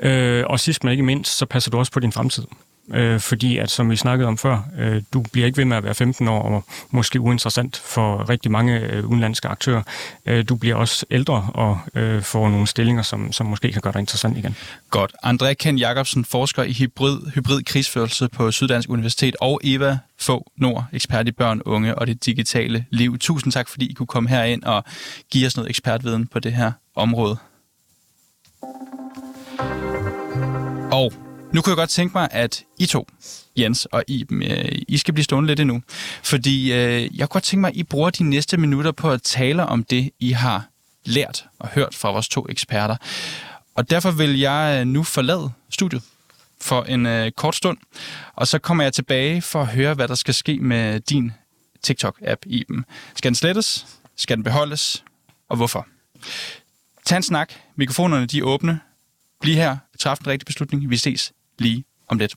Øh, 0.01 0.45
og 0.47 0.61
sidst 0.61 0.85
men 0.85 0.91
ikke 0.91 1.03
mindst, 1.03 1.37
så 1.39 1.47
passer 1.47 1.71
du 1.71 1.79
også 1.79 1.93
på 1.93 2.01
din 2.01 2.13
fremtid 2.13 2.45
øh, 2.95 3.21
fordi 3.21 3.59
at, 3.59 3.71
som 3.71 3.91
vi 3.91 3.97
snakkede 3.97 4.29
om 4.29 4.39
før, 4.39 4.69
øh, 4.79 5.03
du 5.13 5.21
bliver 5.33 5.47
ikke 5.47 5.59
ved 5.59 5.65
med 5.65 5.77
at 5.77 5.85
være 5.85 5.95
15 5.95 6.29
år 6.29 6.43
og 6.43 6.65
måske 6.91 7.21
uinteressant 7.21 7.77
for 7.77 8.29
rigtig 8.31 8.51
mange 8.51 8.79
øh, 8.79 9.07
udenlandske 9.07 9.49
aktører. 9.49 9.83
Øh, 10.27 10.45
du 10.49 10.57
bliver 10.57 10.75
også 10.75 11.07
ældre 11.11 11.51
og 11.55 11.79
øh, 11.95 12.23
får 12.23 12.49
nogle 12.49 12.67
stillinger, 12.67 13.03
som, 13.03 13.33
som 13.33 13.47
måske 13.47 13.73
kan 13.73 13.83
gøre 13.83 13.93
dig 13.93 14.01
interessant 14.01 14.39
igen. 14.39 14.57
Godt. 14.91 15.13
André 15.25 15.53
Ken 15.53 15.79
Jacobsen, 15.79 16.25
forsker 16.25 16.63
i 16.63 16.73
hybrid, 16.73 17.19
hybrid 17.35 17.63
krigsførelse 17.63 18.29
på 18.29 18.51
Syddansk 18.51 18.89
Universitet, 18.89 19.37
og 19.41 19.61
Eva 19.65 19.99
få 20.19 20.51
Nord, 20.57 20.85
ekspert 20.93 21.29
i 21.29 21.33
børn, 21.33 21.63
unge 21.65 21.95
og 21.95 22.07
det 22.07 22.27
digitale 22.27 22.85
liv. 22.91 23.19
Tusind 23.19 23.53
tak, 23.53 23.69
fordi 23.69 23.91
I 23.91 23.93
kunne 23.93 24.07
komme 24.07 24.29
herind 24.29 24.63
og 24.63 24.85
give 25.31 25.47
os 25.47 25.57
noget 25.57 25.71
ekspertviden 25.71 26.27
på 26.27 26.39
det 26.39 26.53
her 26.53 26.73
område. 26.95 27.37
Og 30.93 31.26
nu 31.57 31.63
kunne 31.63 31.71
jeg 31.71 31.77
godt 31.77 31.91
tænke 31.91 32.13
mig, 32.19 32.29
at 32.31 32.65
I 32.79 32.87
to, 32.87 33.09
Jens 33.57 33.85
og 33.85 34.05
Iben, 34.09 34.43
øh, 34.43 34.79
I 34.89 34.99
skal 34.99 35.15
blive 35.15 35.25
stående 35.25 35.47
lidt 35.47 35.61
endnu. 35.61 35.83
Fordi 36.23 36.73
øh, 36.73 37.03
jeg 37.03 37.09
kunne 37.19 37.27
godt 37.27 37.45
tænke 37.45 37.61
mig, 37.61 37.69
at 37.69 37.77
I 37.77 37.83
bruger 37.83 38.11
de 38.11 38.25
næste 38.25 38.57
minutter 38.57 38.93
på 38.93 39.11
at 39.11 39.23
tale 39.23 39.67
om 39.67 39.85
det, 39.85 40.11
I 40.21 40.33
har 40.33 40.69
lært 41.05 41.45
og 41.59 41.69
hørt 41.69 41.95
fra 41.95 42.11
vores 42.11 42.29
to 42.29 42.47
eksperter. 42.49 42.97
Og 43.75 43.91
derfor 43.91 44.11
vil 44.11 44.39
jeg 44.39 44.79
øh, 44.81 44.87
nu 44.87 45.03
forlade 45.03 45.51
studiet 45.71 46.03
for 46.61 46.83
en 46.83 47.07
øh, 47.07 47.31
kort 47.33 47.55
stund, 47.55 47.79
og 48.35 48.47
så 48.47 48.59
kommer 48.59 48.85
jeg 48.85 48.93
tilbage 48.93 49.43
for 49.43 49.61
at 49.61 49.69
høre, 49.69 49.95
hvad 49.95 50.09
der 50.09 50.15
skal 50.15 50.35
ske 50.35 50.59
med 50.59 51.01
din 51.01 51.33
TikTok-app, 51.87 52.43
Iben. 52.47 52.85
Skal 53.15 53.29
den 53.29 53.35
slettes? 53.35 53.87
Skal 54.17 54.37
den 54.37 54.45
beholdes? 54.45 55.05
Og 55.49 55.57
hvorfor? 55.57 55.87
Tag 57.07 57.17
en 57.17 57.23
snak. 57.23 57.53
Mikrofonerne 57.77 58.27
de 58.27 58.39
er 58.39 58.43
åbne. 58.43 58.81
Bliv 59.41 59.55
her. 59.55 59.77
Træf 60.01 60.19
den 60.19 60.27
rigtige 60.27 60.47
beslutning. 60.47 60.91
Vi 60.91 60.97
ses 60.97 61.33
lige 61.59 61.85
om 62.09 62.19
lidt. 62.19 62.35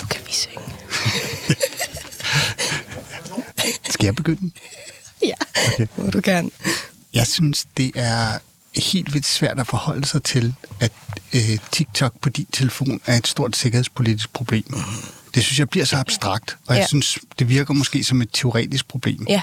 Nu 0.00 0.06
kan 0.10 0.20
vi 0.26 0.32
synge. 0.32 0.60
Skal 3.92 4.04
jeg 4.04 4.14
begynde? 4.16 4.50
Ja, 5.22 5.34
okay. 5.74 5.86
hvor 5.96 6.10
du 6.10 6.20
kan. 6.20 6.50
Jeg 7.14 7.26
synes, 7.26 7.66
det 7.76 7.92
er 7.94 8.38
helt 8.80 9.12
vildt 9.14 9.26
svært 9.26 9.60
at 9.60 9.66
forholde 9.66 10.06
sig 10.06 10.22
til, 10.22 10.54
at 10.80 10.92
øh, 11.34 11.58
TikTok 11.72 12.20
på 12.20 12.28
din 12.28 12.46
telefon 12.46 13.00
er 13.06 13.16
et 13.16 13.26
stort 13.26 13.56
sikkerhedspolitisk 13.56 14.32
problem. 14.32 14.64
Det 15.34 15.44
synes 15.44 15.58
jeg 15.58 15.68
bliver 15.68 15.86
så 15.86 15.96
abstrakt, 15.96 16.56
og 16.66 16.74
jeg 16.74 16.80
Ja. 16.82 16.86
synes, 16.86 17.18
det 17.38 17.48
virker 17.48 17.74
måske 17.74 18.04
som 18.04 18.22
et 18.22 18.28
teoretisk 18.32 18.88
problem. 18.88 19.26
Ja. 19.28 19.42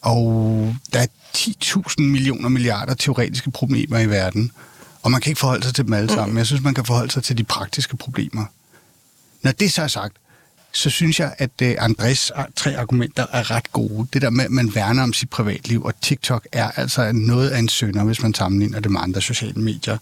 Og 0.00 0.76
der 0.92 0.98
er 0.98 1.06
10.000 1.36 2.02
millioner 2.02 2.48
milliarder 2.48 2.94
teoretiske 2.94 3.50
problemer 3.50 3.98
i 3.98 4.06
verden, 4.06 4.52
og 5.02 5.10
man 5.10 5.20
kan 5.20 5.30
ikke 5.30 5.40
forholde 5.40 5.64
sig 5.64 5.74
til 5.74 5.84
dem 5.84 5.92
alle 5.92 6.10
sammen. 6.10 6.38
Jeg 6.38 6.46
synes, 6.46 6.62
man 6.62 6.74
kan 6.74 6.84
forholde 6.84 7.12
sig 7.12 7.22
til 7.22 7.38
de 7.38 7.44
praktiske 7.44 7.96
problemer. 7.96 8.44
Når 9.42 9.52
det 9.52 9.72
så 9.72 9.82
er 9.82 9.86
sagt, 9.86 10.16
så 10.72 10.90
synes 10.90 11.20
jeg, 11.20 11.34
at 11.38 11.50
øh, 11.62 11.74
Andres 11.78 12.32
tre 12.56 12.76
argumenter 12.76 13.26
er 13.32 13.50
ret 13.50 13.72
gode. 13.72 14.08
Det 14.12 14.22
der 14.22 14.30
med, 14.30 14.44
at 14.44 14.50
man 14.50 14.74
værner 14.74 15.02
om 15.02 15.12
sit 15.12 15.30
privatliv, 15.30 15.84
og 15.84 16.00
TikTok 16.00 16.48
er 16.52 16.70
altså 16.70 17.12
noget 17.12 17.50
af 17.50 17.58
en 17.58 17.68
sønder, 17.68 18.04
hvis 18.04 18.22
man 18.22 18.34
sammenligner 18.34 18.80
det 18.80 18.90
med 18.90 19.00
andre 19.00 19.20
sociale 19.20 19.60
medier. 19.60 19.98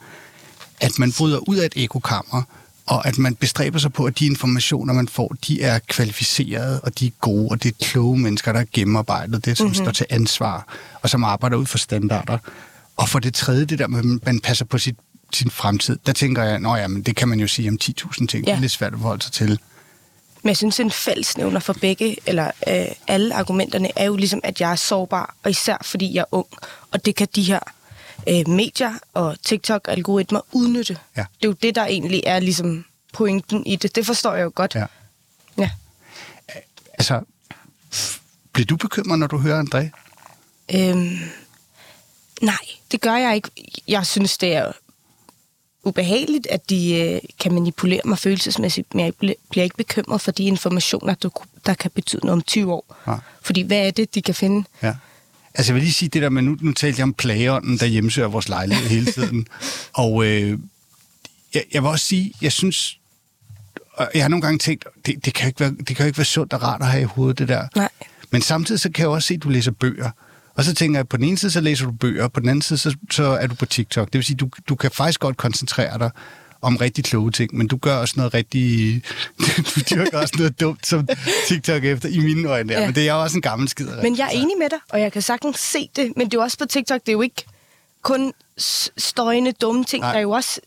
At 0.80 0.98
man 0.98 1.12
bryder 1.12 1.48
ud 1.48 1.56
af 1.56 1.66
et 1.66 1.72
ekokammer, 1.76 2.42
og 2.86 3.06
at 3.06 3.18
man 3.18 3.34
bestræber 3.34 3.78
sig 3.78 3.92
på, 3.92 4.04
at 4.04 4.18
de 4.18 4.26
informationer, 4.26 4.94
man 4.94 5.08
får, 5.08 5.36
de 5.48 5.62
er 5.62 5.78
kvalificerede, 5.78 6.80
og 6.80 6.98
de 6.98 7.06
er 7.06 7.10
gode, 7.20 7.48
og 7.50 7.62
det 7.62 7.68
er 7.68 7.84
kloge 7.84 8.18
mennesker, 8.18 8.52
der 8.52 8.60
er 8.60 8.64
gennemarbejdet, 8.72 9.44
det 9.44 9.56
som 9.56 9.66
mm-hmm. 9.66 9.84
står 9.84 9.92
til 9.92 10.06
ansvar, 10.10 10.76
og 11.02 11.10
som 11.10 11.24
arbejder 11.24 11.56
ud 11.56 11.66
for 11.66 11.78
standarder. 11.78 12.38
Og 12.96 13.08
for 13.08 13.18
det 13.18 13.34
tredje, 13.34 13.64
det 13.64 13.78
der 13.78 13.86
med, 13.86 13.98
at 13.98 14.26
man 14.26 14.40
passer 14.40 14.64
på 14.64 14.78
sit, 14.78 14.96
sin 15.32 15.50
fremtid, 15.50 15.98
der 16.06 16.12
tænker 16.12 16.42
jeg, 16.42 16.58
nå 16.58 16.74
ja, 16.74 16.88
men 16.88 17.02
det 17.02 17.16
kan 17.16 17.28
man 17.28 17.40
jo 17.40 17.46
sige 17.46 17.68
om 17.68 17.78
10.000 17.82 18.26
ting. 18.26 18.46
Ja. 18.46 18.50
Det 18.50 18.56
er 18.56 18.60
lidt 18.60 18.72
svært 18.72 18.92
at 18.92 18.98
forholde 18.98 19.22
sig 19.22 19.32
til. 19.32 19.58
Men 20.42 20.48
jeg 20.48 20.56
synes, 20.56 20.80
en 20.80 20.90
fællesnævner 20.90 21.60
for 21.60 21.72
begge, 21.72 22.16
eller 22.26 22.50
øh, 22.68 22.86
alle 23.08 23.34
argumenterne, 23.34 23.88
er 23.96 24.04
jo 24.04 24.16
ligesom, 24.16 24.40
at 24.44 24.60
jeg 24.60 24.70
er 24.70 24.76
sårbar, 24.76 25.34
og 25.44 25.50
især 25.50 25.76
fordi 25.82 26.14
jeg 26.14 26.20
er 26.20 26.34
ung. 26.34 26.46
Og 26.90 27.04
det 27.04 27.14
kan 27.14 27.28
de 27.34 27.42
her 27.42 27.60
øh, 28.28 28.48
medier 28.48 28.94
og 29.14 29.36
TikTok-algoritmer 29.42 30.40
udnytte. 30.52 30.98
Ja. 31.16 31.20
Det 31.40 31.44
er 31.44 31.48
jo 31.48 31.52
det, 31.52 31.74
der 31.74 31.84
egentlig 31.84 32.22
er 32.26 32.38
ligesom 32.40 32.84
pointen 33.12 33.66
i 33.66 33.76
det. 33.76 33.94
Det 33.96 34.06
forstår 34.06 34.34
jeg 34.34 34.44
jo 34.44 34.52
godt. 34.54 34.74
Ja. 34.74 34.86
ja. 35.58 35.70
Altså, 36.92 37.20
bliver 38.52 38.66
du 38.66 38.76
bekymret, 38.76 39.18
når 39.18 39.26
du 39.26 39.38
hører 39.38 39.62
André? 39.62 39.90
Øhm, 40.76 41.18
nej, 42.42 42.56
det 42.92 43.00
gør 43.00 43.14
jeg 43.16 43.34
ikke. 43.34 43.50
Jeg 43.88 44.06
synes, 44.06 44.38
det 44.38 44.54
er 44.54 44.72
ubehageligt, 45.84 46.46
at 46.46 46.70
de 46.70 46.94
øh, 47.00 47.20
kan 47.40 47.52
manipulere 47.54 48.00
mig 48.04 48.18
følelsesmæssigt, 48.18 48.94
men 48.94 49.04
jeg 49.04 49.12
bl- 49.24 49.46
bliver 49.50 49.64
ikke 49.64 49.76
bekymret 49.76 50.20
for 50.20 50.30
de 50.30 50.44
informationer, 50.44 51.14
der, 51.14 51.28
der 51.66 51.74
kan 51.74 51.90
betyde 51.90 52.26
noget 52.26 52.32
om 52.32 52.42
20 52.42 52.72
år. 52.72 52.96
Ja. 53.06 53.14
Fordi 53.42 53.62
hvad 53.62 53.86
er 53.86 53.90
det, 53.90 54.14
de 54.14 54.22
kan 54.22 54.34
finde? 54.34 54.64
Ja. 54.82 54.94
Altså, 55.56 55.72
jeg 55.72 55.74
vil 55.74 55.82
lige 55.82 55.92
sige 55.92 56.08
det 56.08 56.22
der 56.22 56.28
med, 56.28 56.42
nu, 56.42 56.56
nu 56.60 56.72
talte 56.72 56.98
jeg 56.98 57.04
om 57.04 57.14
plageånden, 57.14 57.78
der 57.78 57.86
hjemsøger 57.86 58.28
vores 58.28 58.48
lejlighed 58.48 58.88
hele 58.96 59.12
tiden. 59.12 59.46
Og 59.92 60.26
øh, 60.26 60.58
jeg, 61.54 61.64
jeg 61.72 61.82
vil 61.82 61.90
også 61.90 62.04
sige, 62.04 62.32
jeg 62.42 62.52
synes, 62.52 62.98
jeg 64.14 64.24
har 64.24 64.28
nogle 64.28 64.42
gange 64.42 64.58
tænkt, 64.58 64.84
det, 65.06 65.24
det, 65.24 65.34
kan 65.34 65.48
ikke 65.48 65.60
være, 65.60 65.70
det 65.70 65.86
kan 65.86 65.96
jo 65.98 66.06
ikke 66.06 66.18
være 66.18 66.24
sundt 66.24 66.52
og 66.52 66.62
rart 66.62 66.80
at 66.80 66.86
have 66.86 67.02
i 67.02 67.04
hovedet, 67.04 67.38
det 67.38 67.48
der. 67.48 67.68
Nej. 67.76 67.88
Men 68.30 68.42
samtidig 68.42 68.80
så 68.80 68.90
kan 68.90 69.02
jeg 69.02 69.08
også 69.08 69.26
se, 69.26 69.34
at 69.34 69.42
du 69.42 69.48
læser 69.48 69.70
bøger. 69.70 70.10
Og 70.54 70.64
så 70.64 70.74
tænker 70.74 70.98
jeg, 70.98 71.08
på 71.08 71.16
den 71.16 71.24
ene 71.24 71.38
side, 71.38 71.50
så 71.50 71.60
læser 71.60 71.84
du 71.84 71.92
bøger, 71.92 72.24
og 72.24 72.32
på 72.32 72.40
den 72.40 72.48
anden 72.48 72.62
side, 72.62 72.78
så, 72.78 72.96
så 73.10 73.24
er 73.24 73.46
du 73.46 73.54
på 73.54 73.66
TikTok. 73.66 74.06
Det 74.06 74.14
vil 74.14 74.24
sige, 74.24 74.36
du, 74.36 74.48
du 74.68 74.74
kan 74.74 74.90
faktisk 74.90 75.20
godt 75.20 75.36
koncentrere 75.36 75.98
dig 75.98 76.10
om 76.62 76.76
rigtig 76.76 77.04
kloge 77.04 77.30
ting, 77.30 77.56
men 77.56 77.66
du 77.68 77.76
gør 77.76 77.96
også 77.96 78.14
noget 78.16 78.34
rigtig... 78.34 79.02
du 79.74 79.80
dyrker 79.90 80.18
også 80.18 80.34
noget 80.38 80.60
dumt 80.60 80.86
som 80.86 81.08
TikTok 81.48 81.84
efter, 81.84 82.08
i 82.08 82.18
mine 82.18 82.48
øjne. 82.48 82.72
Ja. 82.72 82.80
Ja. 82.80 82.86
Men 82.86 82.94
det 82.94 83.08
er 83.08 83.14
jo 83.14 83.22
også 83.22 83.36
en 83.38 83.42
gammel 83.42 83.68
skid. 83.68 83.88
Men 84.02 84.18
jeg 84.18 84.24
er 84.26 84.30
enig 84.30 84.58
med 84.58 84.70
dig, 84.70 84.78
og 84.88 85.00
jeg 85.00 85.12
kan 85.12 85.22
sagtens 85.22 85.58
se 85.58 85.90
det, 85.96 86.12
men 86.16 86.26
det 86.26 86.34
er 86.34 86.38
jo 86.38 86.42
også 86.42 86.58
på 86.58 86.64
TikTok, 86.64 87.00
det 87.00 87.08
er 87.08 87.12
jo 87.12 87.22
ikke 87.22 87.44
kun 88.02 88.32
støjende, 88.96 89.52
dumme 89.52 89.84
ting. 89.84 90.00
Nej. 90.00 90.10
Der 90.10 90.18
er 90.18 90.22
jo 90.22 90.30
også 90.30 90.60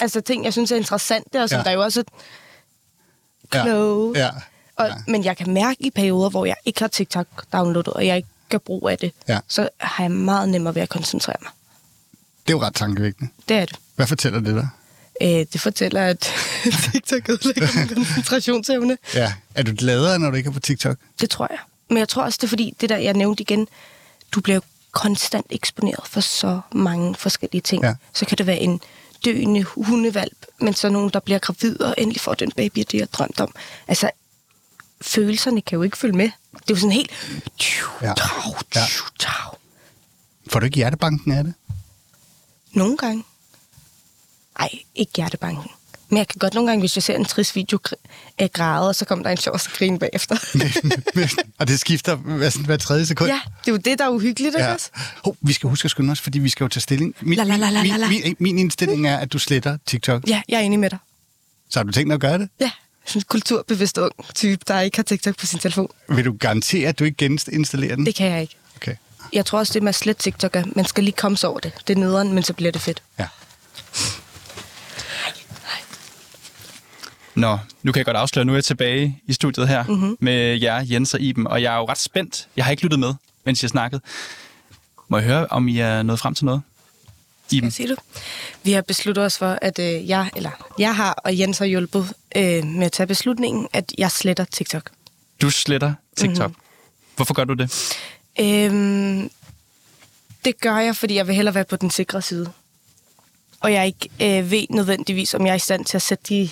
altså, 0.00 0.20
ting, 0.20 0.44
jeg 0.44 0.52
synes 0.52 0.72
er 0.72 0.76
interessante, 0.76 1.42
og 1.42 1.48
som 1.48 1.56
Ja. 1.56 1.58
ja. 1.58 1.64
der 1.64 1.70
er 1.70 1.74
jo 1.74 1.82
også 1.82 2.04
Ja. 3.54 3.62
kloge. 3.62 4.18
Ja. 4.18 4.28
Og, 4.76 4.86
Ja. 4.86 4.94
Men 5.06 5.24
jeg 5.24 5.36
kan 5.36 5.50
mærke 5.50 5.76
i 5.82 5.90
perioder, 5.90 6.30
hvor 6.30 6.44
jeg 6.46 6.56
ikke 6.64 6.80
har 6.80 6.88
TikTok 6.88 7.26
downloadet, 7.52 7.92
og 7.92 8.06
jeg 8.06 8.16
ikke 8.16 8.28
gør 8.48 8.58
brug 8.58 8.88
af 8.88 8.98
det, 8.98 9.12
Ja. 9.28 9.38
så 9.48 9.68
har 9.78 10.04
jeg 10.04 10.10
meget 10.10 10.48
nemmere 10.48 10.74
ved 10.74 10.82
at 10.82 10.88
koncentrere 10.88 11.36
mig. 11.42 11.50
Det 12.46 12.52
er 12.52 12.56
jo 12.58 12.62
ret 12.62 12.74
tankevækkende. 12.74 13.30
Det 13.48 13.56
er 13.56 13.64
det. 13.64 13.76
Hvad 13.96 14.06
fortæller 14.06 14.40
det 14.40 14.54
dig? 14.54 14.68
Øh, 15.22 15.46
det 15.52 15.60
fortæller, 15.60 16.06
at 16.06 16.18
TikTok 16.92 17.28
ødelægger 17.28 17.68
min 17.78 17.88
koncentrationsevne. 17.94 18.98
Ja. 19.14 19.32
Er 19.54 19.62
du 19.62 19.72
gladere, 19.78 20.18
når 20.18 20.30
du 20.30 20.36
ikke 20.36 20.48
er 20.48 20.52
på 20.52 20.60
TikTok? 20.60 20.96
Det 21.20 21.30
tror 21.30 21.46
jeg. 21.50 21.58
Men 21.88 21.98
jeg 21.98 22.08
tror 22.08 22.22
også, 22.22 22.36
det 22.40 22.44
er 22.46 22.48
fordi, 22.48 22.74
det 22.80 22.88
der, 22.88 22.96
jeg 22.96 23.14
nævnte 23.14 23.40
igen, 23.42 23.68
du 24.32 24.40
bliver 24.40 24.60
konstant 24.92 25.46
eksponeret 25.50 26.06
for 26.06 26.20
så 26.20 26.60
mange 26.74 27.14
forskellige 27.14 27.60
ting. 27.60 27.82
Ja. 27.84 27.94
Så 28.14 28.26
kan 28.26 28.38
det 28.38 28.46
være 28.46 28.58
en 28.58 28.80
døende 29.24 29.62
hundevalp, 29.62 30.46
men 30.60 30.74
så 30.74 30.88
nogen, 30.88 31.10
der 31.10 31.20
bliver 31.20 31.38
gravid 31.38 31.80
og 31.80 31.94
endelig 31.98 32.20
får 32.20 32.34
den 32.34 32.50
baby, 32.56 32.84
de 32.92 32.98
har 32.98 33.06
drømt 33.06 33.40
om. 33.40 33.54
Altså, 33.88 34.10
følelserne 35.00 35.60
kan 35.60 35.76
jo 35.76 35.82
ikke 35.82 35.98
følge 35.98 36.16
med. 36.16 36.30
Det 36.52 36.70
er 36.70 36.74
jo 36.74 36.76
sådan 36.76 36.92
helt... 36.92 37.10
Ja. 38.02 38.06
Ja. 38.06 38.14
Ja. 38.74 38.80
Ja. 39.22 39.26
Får 40.48 40.60
du 40.60 40.64
ikke 40.64 40.76
hjertebanken 40.76 41.32
af 41.32 41.44
det? 41.44 41.54
Nogle 42.72 42.96
gange. 42.96 43.24
Ej, 44.60 44.68
ikke 44.94 45.12
hjertebanken. 45.16 45.70
Men 46.08 46.16
jeg 46.18 46.28
kan 46.28 46.38
godt 46.38 46.54
nogle 46.54 46.70
gange, 46.70 46.80
hvis 46.82 46.96
jeg 46.96 47.02
ser 47.02 47.16
en 47.16 47.24
trist 47.24 47.56
video 47.56 47.78
af 48.38 48.52
græde, 48.52 48.88
og 48.88 48.94
så 48.94 49.04
kommer 49.04 49.22
der 49.22 49.30
en 49.30 49.36
sjov 49.36 49.58
skrin 49.58 49.98
bagefter. 49.98 50.36
og 51.58 51.68
det 51.68 51.80
skifter 51.80 52.14
hver, 52.16 52.64
hver 52.64 52.76
tredje 52.76 53.06
sekund? 53.06 53.30
ja, 53.30 53.40
det 53.60 53.68
er 53.68 53.72
jo 53.72 53.76
det, 53.76 53.98
der 53.98 54.04
er 54.04 54.08
uhyggeligt, 54.08 54.54
ikke 54.54 54.66
Ja. 54.66 54.72
også? 54.72 54.90
Vi 55.40 55.52
skal 55.52 55.68
huske 55.70 55.86
at 55.86 55.90
skynde 55.90 56.12
os, 56.12 56.20
fordi 56.20 56.38
vi 56.38 56.48
skal 56.48 56.64
jo 56.64 56.68
tage 56.68 56.80
stilling. 56.80 57.14
Min, 57.20 57.36
La, 57.38 57.44
la, 57.44 57.56
la, 57.56 57.70
la, 57.70 57.82
la, 57.82 57.96
la. 57.96 58.08
Min, 58.08 58.20
min, 58.24 58.36
min 58.38 58.58
indstilling 58.58 59.06
er, 59.06 59.16
at 59.16 59.32
du 59.32 59.38
sletter 59.38 59.78
TikTok. 59.86 60.28
Ja, 60.28 60.42
jeg 60.48 60.56
er 60.56 60.60
enig 60.62 60.78
med 60.78 60.90
dig. 60.90 60.98
Så 61.70 61.78
har 61.78 61.84
du 61.84 61.92
tænkt 61.92 62.08
dig 62.10 62.14
at 62.14 62.20
gøre 62.20 62.38
det? 62.38 62.48
Ja, 62.60 62.70
sådan 63.06 63.20
en 63.20 63.24
kulturbevidst 63.28 63.98
ung 63.98 64.12
type, 64.34 64.64
der 64.68 64.80
ikke 64.80 64.98
har 64.98 65.02
TikTok 65.02 65.36
på 65.36 65.46
sin 65.46 65.58
telefon. 65.58 65.88
Vil 66.08 66.24
du 66.24 66.32
garantere, 66.40 66.88
at 66.88 66.98
du 66.98 67.04
ikke 67.04 67.16
geninstallerer 67.16 67.96
den? 67.96 68.06
Det 68.06 68.14
kan 68.14 68.30
jeg 68.32 68.40
ikke. 68.40 68.56
Okay. 68.76 68.94
Jeg 69.32 69.46
tror 69.46 69.58
også, 69.58 69.72
det 69.72 69.82
med 69.82 69.88
at 69.88 69.94
slette 69.94 70.22
TikTok, 70.22 70.56
er, 70.56 70.64
man 70.76 70.84
skal 70.84 71.04
lige 71.04 71.14
komme 71.16 71.36
sig 71.36 71.50
over 71.50 71.58
det. 71.60 71.72
Det 71.88 71.96
er 71.96 72.00
nederen, 72.00 72.32
men 72.32 72.42
så 72.42 72.52
bliver 72.52 72.72
det 72.72 72.80
fedt. 72.80 73.02
Ja. 73.18 73.26
Nå, 77.34 77.58
nu 77.82 77.92
kan 77.92 77.98
jeg 77.98 78.04
godt 78.06 78.16
afsløre, 78.16 78.44
nu 78.44 78.52
er 78.52 78.56
jeg 78.56 78.64
tilbage 78.64 79.20
i 79.26 79.32
studiet 79.32 79.68
her 79.68 79.84
mm-hmm. 79.84 80.16
med 80.20 80.60
jer, 80.60 80.84
Jens 80.90 81.14
og 81.14 81.20
Iben, 81.20 81.46
og 81.46 81.62
jeg 81.62 81.74
er 81.74 81.78
jo 81.78 81.84
ret 81.84 81.98
spændt. 81.98 82.48
Jeg 82.56 82.64
har 82.64 82.70
ikke 82.70 82.82
lyttet 82.82 83.00
med, 83.00 83.14
mens 83.44 83.62
jeg 83.62 83.70
snakkede. 83.70 84.02
Må 85.08 85.18
jeg 85.18 85.26
høre, 85.26 85.46
om 85.46 85.68
I 85.68 85.78
er 85.78 86.02
nået 86.02 86.18
frem 86.18 86.34
til 86.34 86.44
noget? 86.44 86.62
Iben, 87.52 87.64
Hvad 87.64 87.70
siger 87.70 87.88
du? 87.88 87.96
Vi 88.62 88.72
har 88.72 88.82
besluttet 88.82 89.24
os 89.24 89.38
for, 89.38 89.58
at 89.62 89.78
øh, 89.78 90.08
jeg, 90.08 90.30
eller 90.36 90.50
jeg 90.78 90.96
har, 90.96 91.12
og 91.12 91.38
Jens 91.38 91.58
har 91.58 91.66
hjulpet 91.66 92.12
øh, 92.36 92.64
med 92.66 92.86
at 92.86 92.92
tage 92.92 93.06
beslutningen, 93.06 93.68
at 93.72 93.92
jeg 93.98 94.10
sletter 94.10 94.44
TikTok. 94.44 94.90
du 95.42 95.50
sletter 95.50 95.94
TikTok. 96.16 96.50
Mm-hmm. 96.50 96.62
Hvorfor 97.16 97.34
gør 97.34 97.44
du 97.44 97.54
det? 97.54 97.96
Øhm, 98.40 99.30
det 100.44 100.60
gør 100.60 100.78
jeg, 100.78 100.96
fordi 100.96 101.14
jeg 101.14 101.26
vil 101.26 101.34
hellere 101.34 101.54
være 101.54 101.64
på 101.64 101.76
den 101.76 101.90
sikre 101.90 102.22
side. 102.22 102.52
Og 103.60 103.72
jeg 103.72 103.86
ikke 103.86 104.38
øh, 104.38 104.50
ved 104.50 104.66
nødvendigvis, 104.70 105.34
om 105.34 105.46
jeg 105.46 105.50
er 105.50 105.56
i 105.56 105.58
stand 105.58 105.84
til 105.84 105.96
at 105.96 106.02
sætte 106.02 106.24
de... 106.28 106.50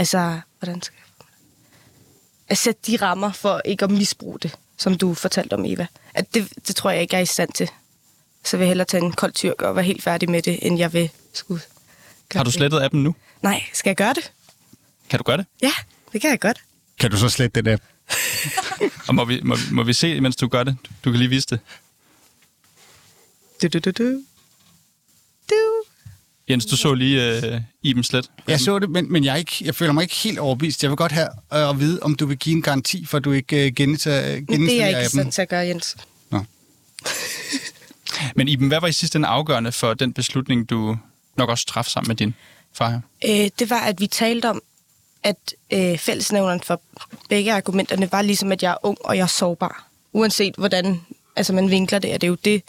Altså, 0.00 0.40
hvordan 0.58 0.82
skal 0.82 0.94
jeg... 0.98 1.26
At 2.48 2.58
sætte 2.58 2.80
de 2.86 2.96
rammer 2.96 3.32
for 3.32 3.62
ikke 3.64 3.84
at 3.84 3.90
misbruge 3.90 4.38
det, 4.38 4.56
som 4.76 4.98
du 4.98 5.14
fortalte 5.14 5.54
om, 5.54 5.64
Eva. 5.64 5.86
At 6.14 6.34
det, 6.34 6.48
det 6.68 6.76
tror 6.76 6.90
jeg 6.90 7.02
ikke, 7.02 7.14
jeg 7.14 7.18
er 7.18 7.22
i 7.22 7.26
stand 7.26 7.52
til. 7.52 7.68
Så 8.44 8.56
vil 8.56 8.64
jeg 8.64 8.68
hellere 8.68 8.86
tage 8.86 9.04
en 9.04 9.12
kold 9.12 9.32
tyrk 9.32 9.62
og 9.62 9.76
være 9.76 9.84
helt 9.84 10.02
færdig 10.02 10.30
med 10.30 10.42
det, 10.42 10.66
end 10.66 10.78
jeg 10.78 10.92
vil 10.92 11.10
skulle... 11.32 11.60
gøre 12.28 12.38
Har 12.38 12.44
du 12.44 12.48
det. 12.48 12.54
slettet 12.54 12.82
appen 12.82 13.02
nu? 13.04 13.14
Nej, 13.42 13.62
skal 13.72 13.90
jeg 13.90 13.96
gøre 13.96 14.14
det? 14.14 14.32
Kan 15.10 15.18
du 15.18 15.22
gøre 15.22 15.36
det? 15.36 15.46
Ja, 15.62 15.72
det 16.12 16.20
kan 16.20 16.30
jeg 16.30 16.40
godt. 16.40 16.60
Kan 17.00 17.10
du 17.10 17.16
så 17.16 17.28
slette 17.28 17.62
den 17.62 17.72
app? 17.72 17.82
Og 19.08 19.14
må 19.14 19.24
vi, 19.24 19.40
må, 19.44 19.56
må 19.70 19.82
vi 19.82 19.92
se, 19.92 20.20
mens 20.20 20.36
du 20.36 20.48
gør 20.48 20.62
det? 20.64 20.76
Du 21.04 21.10
kan 21.10 21.18
lige 21.18 21.28
vise 21.30 21.46
det. 21.50 21.60
Du, 23.62 23.68
du, 23.68 23.78
du, 23.78 23.90
du. 23.90 24.22
Du. 25.50 25.79
Jens, 26.50 26.66
du 26.66 26.76
så 26.76 26.94
lige 26.94 27.38
uh, 27.54 27.60
Iben 27.82 28.04
slet. 28.04 28.30
Jeg 28.48 28.60
så 28.60 28.78
det, 28.78 28.90
men, 28.90 29.12
men 29.12 29.24
jeg, 29.24 29.38
ikke, 29.38 29.56
jeg 29.60 29.74
føler 29.74 29.92
mig 29.92 30.02
ikke 30.02 30.14
helt 30.14 30.38
overbevist. 30.38 30.82
Jeg 30.82 30.90
vil 30.90 30.96
godt 30.96 31.12
have 31.12 31.28
øh, 31.54 31.70
at 31.70 31.80
vide, 31.80 31.98
om 32.02 32.14
du 32.14 32.26
vil 32.26 32.38
give 32.38 32.56
en 32.56 32.62
garanti 32.62 33.06
for, 33.06 33.18
at 33.18 33.24
du 33.24 33.32
ikke 33.32 33.66
øh, 33.66 33.74
geninstallerer 33.74 34.40
Men 34.48 34.60
det 34.60 34.82
er 34.82 34.86
jeg 34.86 34.98
ikke 34.98 35.10
stand 35.10 35.32
til 35.32 35.42
at 35.42 35.48
gøre, 35.48 35.66
Jens. 35.66 35.96
Nå. 36.30 36.44
Men 38.36 38.48
Iben, 38.48 38.68
hvad 38.68 38.80
var 38.80 38.88
i 38.88 38.92
sidste 38.92 39.16
ende 39.16 39.28
afgørende 39.28 39.72
for 39.72 39.94
den 39.94 40.12
beslutning, 40.12 40.70
du 40.70 40.96
nok 41.36 41.48
også 41.48 41.66
traf 41.66 41.86
sammen 41.86 42.08
med 42.08 42.16
din 42.16 42.34
far 42.72 42.90
her? 42.90 43.00
Øh, 43.28 43.50
det 43.58 43.70
var, 43.70 43.80
at 43.80 44.00
vi 44.00 44.06
talte 44.06 44.50
om, 44.50 44.62
at 45.22 45.54
øh, 45.72 45.98
fællesnævneren 45.98 46.60
for 46.60 46.82
begge 47.28 47.52
argumenterne 47.52 48.12
var 48.12 48.22
ligesom, 48.22 48.52
at 48.52 48.62
jeg 48.62 48.70
er 48.70 48.86
ung 48.86 48.98
og 49.00 49.16
jeg 49.16 49.22
er 49.22 49.26
sårbar. 49.26 49.88
Uanset 50.12 50.54
hvordan 50.58 51.00
altså 51.36 51.52
man 51.52 51.70
vinkler 51.70 51.98
det, 51.98 52.14
er 52.14 52.18
det 52.18 52.28
jo 52.28 52.34
det, 52.34 52.62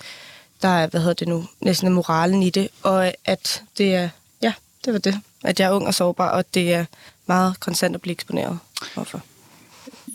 der 0.61 0.67
er, 0.67 0.87
hvad 0.87 1.01
hedder 1.01 1.13
det 1.13 1.27
nu, 1.27 1.47
næsten 1.61 1.87
er 1.87 1.91
moralen 1.91 2.43
i 2.43 2.49
det. 2.49 2.67
Og 2.83 3.13
at 3.25 3.63
det 3.77 3.95
er, 3.95 4.09
ja, 4.41 4.53
det 4.85 4.93
var 4.93 4.99
det. 4.99 5.19
At 5.43 5.59
jeg 5.59 5.67
er 5.67 5.71
ung 5.71 5.87
og 5.87 5.93
sårbar, 5.93 6.29
og 6.29 6.53
det 6.53 6.73
er 6.73 6.85
meget 7.25 7.59
konstant 7.59 7.95
at 7.95 8.01
blive 8.01 8.13
eksponeret 8.13 8.59
overfor. 8.95 9.21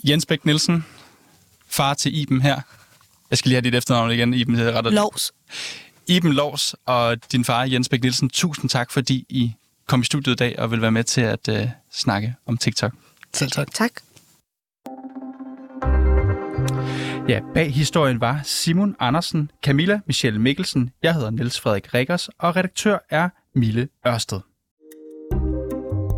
Jens 0.03 0.25
Bæk 0.25 0.45
Nielsen, 0.45 0.85
far 1.67 1.93
til 1.93 2.17
Iben 2.17 2.41
her. 2.41 2.61
Jeg 3.29 3.37
skal 3.37 3.49
lige 3.49 3.55
have 3.55 3.61
dit 3.61 3.75
efternavn 3.75 4.11
igen, 4.11 4.33
Iben. 4.33 4.55
Det 4.55 4.67
er 4.67 4.71
ret 4.71 4.93
Lovs. 4.93 5.31
Iben 6.07 6.33
Lovs 6.33 6.75
og 6.85 7.31
din 7.31 7.45
far, 7.45 7.63
Jens 7.63 7.89
Bæk 7.89 8.01
Nielsen, 8.01 8.29
tusind 8.29 8.69
tak, 8.69 8.91
fordi 8.91 9.25
I 9.29 9.53
kom 9.87 10.01
i 10.01 10.05
studiet 10.05 10.33
i 10.33 10.35
dag 10.35 10.59
og 10.59 10.71
vil 10.71 10.81
være 10.81 10.91
med 10.91 11.03
til 11.03 11.21
at 11.21 11.47
uh, 11.47 11.69
snakke 11.91 12.35
om 12.45 12.57
TikTok. 12.57 12.93
Selv 13.33 13.51
tak. 13.51 13.73
Tak. 13.73 13.91
Ja, 17.29 17.39
bag 17.53 17.73
historien 17.73 18.21
var 18.21 18.39
Simon 18.43 18.95
Andersen, 18.99 19.51
Camilla 19.65 19.99
Michelle 20.05 20.39
Mikkelsen, 20.39 20.89
jeg 21.03 21.13
hedder 21.13 21.29
Niels 21.29 21.59
Frederik 21.59 21.93
Rikkers, 21.93 22.29
og 22.39 22.55
redaktør 22.55 22.97
er 23.09 23.29
Mille 23.55 23.87
Ørsted. 24.07 24.39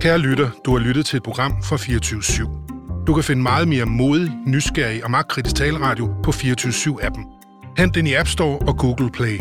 Kære 0.02 0.18
lytter, 0.18 0.50
du 0.66 0.72
har 0.72 0.80
lyttet 0.80 1.06
til 1.06 1.18
et 1.18 1.24
program 1.24 1.64
fra 1.64 1.78
24 1.78 2.20
/7. 2.20 3.06
Du 3.08 3.14
kan 3.14 3.24
finde 3.24 3.42
meget 3.42 3.68
mere 3.68 3.86
modig, 3.86 4.32
nysgerrig 4.46 5.04
og 5.04 5.12
magtkritisk 5.12 5.56
taleradio 5.56 6.16
på 6.24 6.32
24 6.32 6.72
7 6.74 7.00
appen 7.02 7.26
Hent 7.78 7.96
den 7.96 8.08
i 8.08 8.14
App 8.14 8.28
Store 8.28 8.60
og 8.60 8.78
Google 8.78 9.12
Play. 9.12 9.40